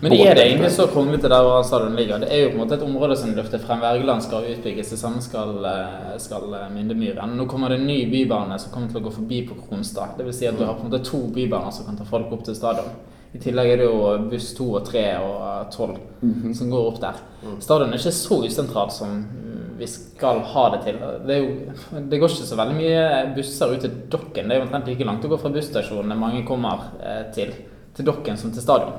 Men 0.00 0.12
er 0.12 0.34
det 0.34 0.46
egentlig 0.46 0.70
så 0.74 0.86
kronglete 0.90 1.28
der 1.30 1.44
Brann 1.46 1.64
stadion 1.64 1.94
ligger? 1.94 2.18
Det 2.18 2.32
er 2.32 2.42
jo 2.42 2.48
på 2.48 2.56
en 2.56 2.62
måte 2.64 2.74
et 2.74 2.82
område 2.82 3.16
som 3.16 3.36
løfter 3.36 3.62
frem. 3.62 3.78
Wergeland 3.80 4.22
skal 4.22 4.48
utbygges, 4.50 4.90
det 4.90 4.98
samme 4.98 5.22
skal, 5.22 5.64
eh, 5.64 6.16
skal 6.18 6.54
eh, 6.58 6.66
Myndemyren. 6.74 7.36
Nå 7.38 7.46
kommer 7.46 7.68
det 7.68 7.78
en 7.78 7.86
ny 7.86 8.00
bybane 8.10 8.58
som 8.58 8.72
kommer 8.72 8.90
til 8.90 8.98
å 8.98 9.04
gå 9.06 9.12
forbi 9.14 9.42
på 9.46 9.54
Kronstad. 9.68 10.18
Det 10.18 10.26
vil 10.26 10.34
si 10.34 10.50
at 10.50 10.58
du 10.58 10.64
har 10.64 10.74
på 10.74 10.82
en 10.82 10.90
måte 10.90 11.04
to 11.04 11.22
bybaner 11.34 11.70
som 11.70 11.86
kan 11.86 11.96
ta 11.96 12.04
folk 12.04 12.32
opp 12.32 12.44
til 12.44 12.58
stadion. 12.58 12.90
I 13.32 13.38
tillegg 13.38 13.70
er 13.70 13.76
det 13.76 13.86
jo 13.86 14.28
buss 14.30 14.54
2 14.56 14.68
og 14.74 14.86
3 14.90 15.04
og 15.22 15.38
eh, 15.46 15.70
12 15.70 15.96
-hmm. 16.22 16.54
som 16.54 16.70
går 16.70 16.86
opp 16.88 17.00
der. 17.00 17.14
Stadion 17.60 17.92
er 17.92 17.98
ikke 17.98 18.10
så 18.10 18.44
usentralt 18.44 18.92
som 18.92 19.08
mm, 19.08 19.57
vi 19.78 19.86
skal 19.86 20.40
ha 20.52 20.64
det 20.74 20.80
til. 20.84 20.98
Det, 21.26 21.36
er 21.36 21.44
jo, 21.44 22.02
det 22.10 22.18
går 22.18 22.32
ikke 22.34 22.48
så 22.48 22.58
veldig 22.58 22.76
mye 22.78 23.04
busser 23.36 23.74
ut 23.74 23.84
til 23.84 23.94
Dokken. 24.10 24.48
Det 24.48 24.56
er 24.56 24.60
jo 24.60 24.66
omtrent 24.66 24.90
like 24.90 25.06
langt 25.06 25.24
å 25.24 25.30
gå 25.30 25.38
fra 25.38 25.52
busstasjonen 25.54 26.12
der 26.12 26.18
mange 26.18 26.42
kommer 26.48 26.90
eh, 26.98 27.24
til, 27.34 27.54
til 27.94 28.08
Dokken 28.08 28.40
som 28.40 28.52
til 28.54 28.64
stadion. 28.64 28.98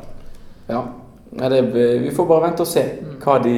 Ja. 0.69 0.83
Det, 1.29 1.61
vi 2.01 2.11
får 2.15 2.25
bare 2.25 2.47
vente 2.47 2.65
og 2.65 2.69
se 2.69 2.83
hva 3.21 3.35
de 3.43 3.55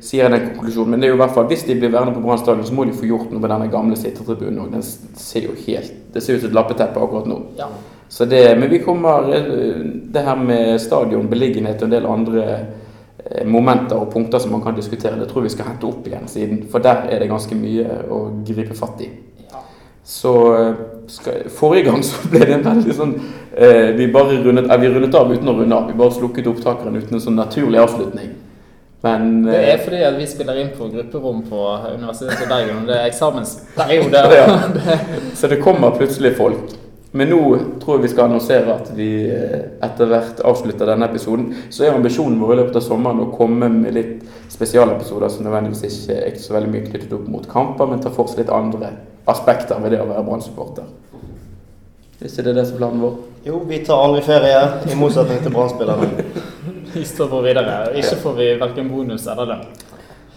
sier 0.00 0.30
i 0.30 0.32
den 0.32 0.52
konklusjonen. 0.54 0.94
Men 0.94 1.02
det 1.02 1.08
er 1.08 1.12
jo 1.12 1.18
i 1.18 1.20
hvert 1.20 1.34
fall, 1.36 1.48
hvis 1.50 1.66
de 1.68 1.76
blir 1.76 1.92
værende 1.92 2.14
på 2.16 2.22
Brann 2.24 2.40
stadion, 2.40 2.64
så 2.64 2.76
må 2.76 2.86
de 2.88 2.96
få 2.96 3.08
gjort 3.10 3.32
noe 3.32 3.42
med 3.42 3.52
denne 3.52 3.68
gamle 3.72 3.98
sittetribunen 3.98 4.62
òg. 4.62 4.70
Den 4.72 4.86
ser 5.20 5.50
jo 5.50 5.56
helt 5.66 5.96
Det 6.14 6.22
ser 6.24 6.38
ut 6.38 6.44
som 6.44 6.50
et 6.50 6.56
lappeteppe 6.56 7.02
akkurat 7.02 7.28
nå. 7.28 7.40
Ja. 7.58 7.68
Så 8.10 8.24
det, 8.26 8.58
men 8.58 8.70
vi 8.70 8.80
kommer 8.82 9.28
eh, 9.34 9.82
Det 10.10 10.22
her 10.26 10.36
med 10.36 10.80
stadion, 10.80 11.28
beliggenhet 11.30 11.82
og 11.82 11.90
en 11.90 11.92
del 11.94 12.08
andre 12.08 12.46
momenter 13.46 13.96
og 13.96 14.10
punkter 14.12 14.42
som 14.42 14.52
man 14.52 14.62
kan 14.64 14.74
diskutere, 14.74 15.18
det 15.18 15.28
tror 15.30 15.44
jeg 15.44 15.50
vi 15.50 15.56
skal 15.56 15.70
hente 15.70 15.86
opp 15.86 16.06
igjen 16.06 16.28
siden. 16.28 16.64
For 16.70 16.82
der 16.82 17.06
er 17.10 17.22
det 17.22 17.30
ganske 17.30 17.54
mye 17.54 18.00
å 18.10 18.20
gripe 18.46 18.74
fatt 18.78 19.02
i. 19.04 19.10
Ja. 19.50 19.62
Så 20.04 20.34
eh, 20.56 20.82
skal, 21.10 21.46
Forrige 21.54 21.90
gang 21.90 22.02
så 22.06 22.30
ble 22.32 22.42
det 22.42 22.58
en 22.58 22.66
veldig 22.66 22.96
sånn 22.96 23.16
eh, 23.54 23.90
vi, 23.98 24.10
bare 24.12 24.40
rundet, 24.42 24.66
eh, 24.66 24.82
vi 24.82 24.92
rundet 24.96 25.14
av 25.14 25.30
uten 25.30 25.52
å 25.52 25.56
runde 25.60 25.78
av. 25.78 25.88
Vi 25.90 25.98
bare 26.02 26.16
slukket 26.18 26.50
opptakeren 26.50 26.98
uten 26.98 27.18
en 27.18 27.26
sånn 27.28 27.38
naturlig 27.38 27.82
avslutning. 27.82 28.34
Men 29.06 29.30
Det 29.46 29.56
eh, 29.56 29.72
er 29.74 29.84
fordi 29.84 30.02
at 30.04 30.18
vi 30.18 30.26
spiller 30.28 30.60
inn 30.60 30.74
på 30.76 30.90
grupperom 30.92 31.44
på 31.48 31.64
Universitetet 31.94 32.44
i 32.44 32.50
Bergen, 32.50 32.84
det 32.90 32.98
er 32.98 33.08
eksamensperiode. 33.12 34.26
Ja. 34.34 34.60
Så 35.38 35.48
det 35.48 35.62
kommer 35.64 35.94
plutselig 35.96 36.34
folk. 36.36 36.79
Men 37.12 37.30
nå 37.32 37.40
tror 37.82 37.96
jeg 37.96 38.04
vi 38.04 38.10
skal 38.12 38.28
annonsere 38.28 38.74
at 38.76 38.90
vi 38.94 39.08
eh, 39.34 39.64
etter 39.82 40.10
hvert 40.12 40.42
avslutter 40.46 40.86
denne 40.92 41.08
episoden. 41.10 41.48
Så 41.74 41.84
er 41.84 41.96
ambisjonen 41.96 42.38
vår 42.38 42.54
i 42.54 42.58
løpet 42.60 42.78
av 42.78 42.84
sommeren 42.86 43.24
å 43.24 43.32
komme 43.34 43.66
med 43.72 43.96
litt 43.96 44.20
spesialepisoder 44.52 45.32
som 45.32 45.46
nødvendigvis 45.46 45.86
ikke 45.88 46.20
er 46.28 46.38
så 46.38 46.54
veldig 46.54 46.70
mye 46.70 46.86
knyttet 46.86 47.16
opp 47.16 47.26
mot 47.32 47.48
kamper, 47.50 47.90
men 47.90 48.02
tar 48.04 48.14
for 48.14 48.30
seg 48.30 48.44
litt 48.44 48.54
andre 48.54 48.92
aspekter 49.30 49.82
ved 49.82 49.96
det 49.96 50.04
å 50.04 50.06
være 50.06 50.22
Brann-supporter. 50.28 50.86
Er 52.20 52.28
ikke 52.28 52.46
det 52.46 52.56
det 52.60 52.66
som 52.68 52.76
er 52.76 52.82
planen 52.84 53.02
vår? 53.02 53.18
Jo, 53.46 53.58
vi 53.66 53.82
tar 53.84 54.04
aldri 54.04 54.22
ferie, 54.26 54.62
i 54.92 54.98
motsetning 55.00 55.42
til 55.42 55.54
Brann-spillerne. 55.54 56.26
Vi 56.94 57.04
står 57.06 57.28
på 57.30 57.38
videre. 57.44 57.74
Ikke 57.94 58.16
får 58.18 58.32
vi 58.34 58.46
verken 58.58 58.88
bonus 58.90 59.28
eller 59.30 59.46
lønn. 59.46 59.68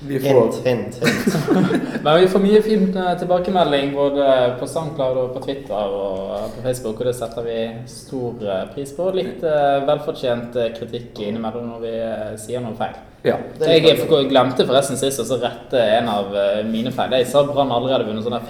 Vi 0.08 0.20
får 0.20 0.40
Hint, 0.42 0.56
hint, 0.66 0.96
hint. 1.04 2.02
Men 2.04 2.20
vi 2.22 2.28
får 2.28 2.40
mye 2.44 2.62
fin 2.66 2.84
eh, 2.98 3.14
tilbakemelding 3.22 3.94
både 3.96 4.26
på 4.60 4.68
SoundCloud 4.68 5.18
og 5.22 5.30
på 5.38 5.44
Twitter 5.46 5.96
og 5.96 6.52
på 6.58 6.64
Facebook, 6.66 7.00
og 7.00 7.08
det 7.08 7.16
setter 7.16 7.48
vi 7.48 7.58
stor 7.88 8.44
eh, 8.44 8.66
pris 8.76 8.92
på. 8.98 9.08
Litt 9.16 9.44
eh, 9.48 9.80
velfortjent 9.88 10.58
eh, 10.60 10.72
kritikk 10.76 11.24
innimellom 11.24 11.70
når 11.72 11.84
vi 11.86 11.94
eh, 12.04 12.30
sier 12.44 12.64
noe 12.66 12.76
feil. 12.80 13.00
Ja. 13.24 13.38
Det 13.56 13.70
er 13.72 13.86
Jeg 13.88 14.02
for- 14.04 14.28
glemte 14.28 14.66
forresten 14.68 15.00
sist 15.00 15.24
å 15.24 15.40
rette 15.40 15.80
en 16.02 16.10
av 16.12 16.36
eh, 16.36 16.64
mine 16.68 16.92
feil. 16.92 17.16
Jeg 17.22 17.32
sa 17.32 17.46
Brann 17.48 17.72
allerede 17.72 18.10
vunnet 18.10 18.28
sånn 18.28 18.36
der 18.36 18.50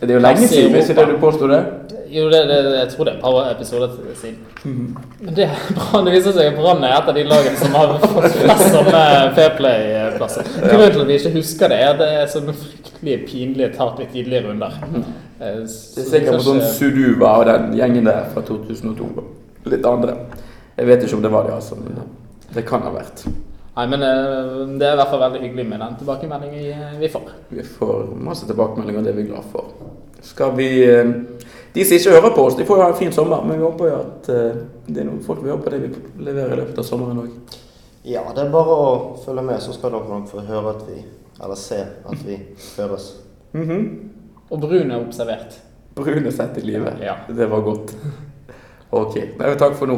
Det 0.00 0.10
er 0.10 0.14
jo 0.18 0.20
lenge 0.24 0.48
siden, 0.48 0.72
det 0.72 1.06
du 1.08 1.18
påsto 1.22 1.46
det? 1.48 1.62
Jo, 2.14 2.28
det, 2.30 2.40
det, 2.46 2.56
jeg 2.78 2.88
tror 2.92 3.04
det 3.08 3.12
er 3.12 3.16
et 3.16 3.22
par 3.24 3.50
episoder 3.50 3.94
siden. 4.20 4.36
Men 5.20 5.34
det, 5.34 5.46
Brann- 5.78 6.04
det 6.06 6.12
viser 6.14 6.34
seg 6.36 6.50
at 6.52 6.58
Brann 6.58 6.84
er 6.86 6.92
et 6.98 7.08
av 7.10 7.16
de 7.16 7.24
lagene 7.26 7.56
som 7.58 7.74
har 7.74 7.94
fått 8.04 8.36
flest 8.36 8.68
sånne 8.74 9.00
fair 9.38 9.54
play-plasser. 9.58 10.50
Grunnen 10.62 10.92
til 10.94 11.00
at 11.02 11.08
vi 11.10 11.16
ikke 11.18 11.32
husker 11.38 11.72
det, 11.72 11.78
er 11.82 11.90
at 11.94 12.02
det 12.02 12.10
er 12.20 12.30
sånne 12.30 12.54
fryktelige 12.60 13.24
pinlige 13.30 13.70
tap 13.78 13.98
i 14.04 14.06
tidlige 14.12 14.44
runder. 14.46 14.76
Eh, 15.40 15.64
så 15.66 15.96
Det 15.96 16.04
er 16.04 16.10
sikkert 16.12 16.38
på 16.38 16.44
sånn 16.50 16.62
Suduva 16.76 17.32
og 17.40 17.48
den 17.50 17.74
gjengen 17.80 18.06
der 18.10 18.28
fra 18.34 18.44
2002. 18.46 19.10
og 19.24 19.72
Litt 19.72 19.86
andre. 19.88 20.14
Jeg 20.76 20.86
vet 20.90 21.02
ikke 21.08 21.16
om 21.18 21.24
det 21.26 21.32
var 21.34 21.48
det, 21.48 21.56
altså, 21.58 21.80
men 21.80 21.98
det 22.54 22.66
kan 22.68 22.82
ha 22.86 22.92
vært. 22.94 23.24
Nei, 23.76 23.86
men 23.90 24.02
eh, 24.06 24.78
det 24.78 24.86
er 24.86 24.92
i 24.94 24.98
hvert 25.00 25.10
fall 25.10 25.22
veldig 25.24 25.40
hyggelig 25.42 25.64
med 25.66 25.80
den 25.82 25.96
tilbakemeldingen 25.98 26.60
vi- 26.60 26.98
vi 27.00 27.08
får. 27.10 27.30
Vi 27.50 27.62
får 27.66 28.12
masse 28.22 28.46
tilbakemeldinger, 28.46 28.98
og 29.00 29.04
det 29.04 29.12
er 29.14 29.16
vi 29.22 29.28
glad 29.28 29.44
for. 29.50 29.72
Skal 30.22 30.52
vi 30.56 30.68
eh, 30.84 31.10
De 31.74 31.84
som 31.84 31.96
ikke 31.96 32.14
hører 32.14 32.34
på 32.36 32.44
oss, 32.46 32.54
de 32.56 32.64
får 32.64 32.76
jo 32.78 32.82
ha 32.82 32.88
en 32.92 32.94
fin 33.00 33.12
sommer, 33.12 33.42
men 33.44 33.58
vi 33.58 33.64
håper 33.64 33.88
jo 33.90 33.96
at 33.98 34.28
eh, 34.30 34.60
det 34.86 35.00
er 35.02 35.08
noen 35.08 35.22
folk 35.26 35.42
vil 35.42 35.50
høre 35.50 35.64
på 35.64 35.70
det 35.74 35.80
vi 35.82 36.22
leverer 36.22 36.52
i 36.54 36.60
løpet 36.60 36.78
av 36.78 36.84
sommeren 36.86 37.18
òg. 37.24 37.32
Ja, 38.04 38.22
det 38.36 38.44
er 38.44 38.50
bare 38.52 38.76
å 38.78 39.16
følge 39.24 39.42
med, 39.42 39.58
så 39.64 39.72
skal 39.74 39.90
dere 39.90 40.06
nok 40.08 40.28
få 40.30 40.44
høre 40.46 40.70
at 40.76 40.82
vi 40.86 41.02
Eller 41.42 41.56
se 41.58 41.80
at 41.82 42.20
vi 42.24 42.36
høres. 42.78 43.08
Og 44.50 44.60
Brun 44.60 44.90
er 44.92 45.00
observert. 45.02 45.56
Brune 45.96 46.30
sett 46.30 46.58
i 46.58 46.60
livet. 46.60 47.00
Ja. 47.02 47.16
Det 47.28 47.48
var 47.50 47.60
godt. 47.66 47.90
Ok. 48.92 49.16
Nei, 49.40 49.54
takk 49.58 49.74
for 49.74 49.86
nå. 49.90 49.96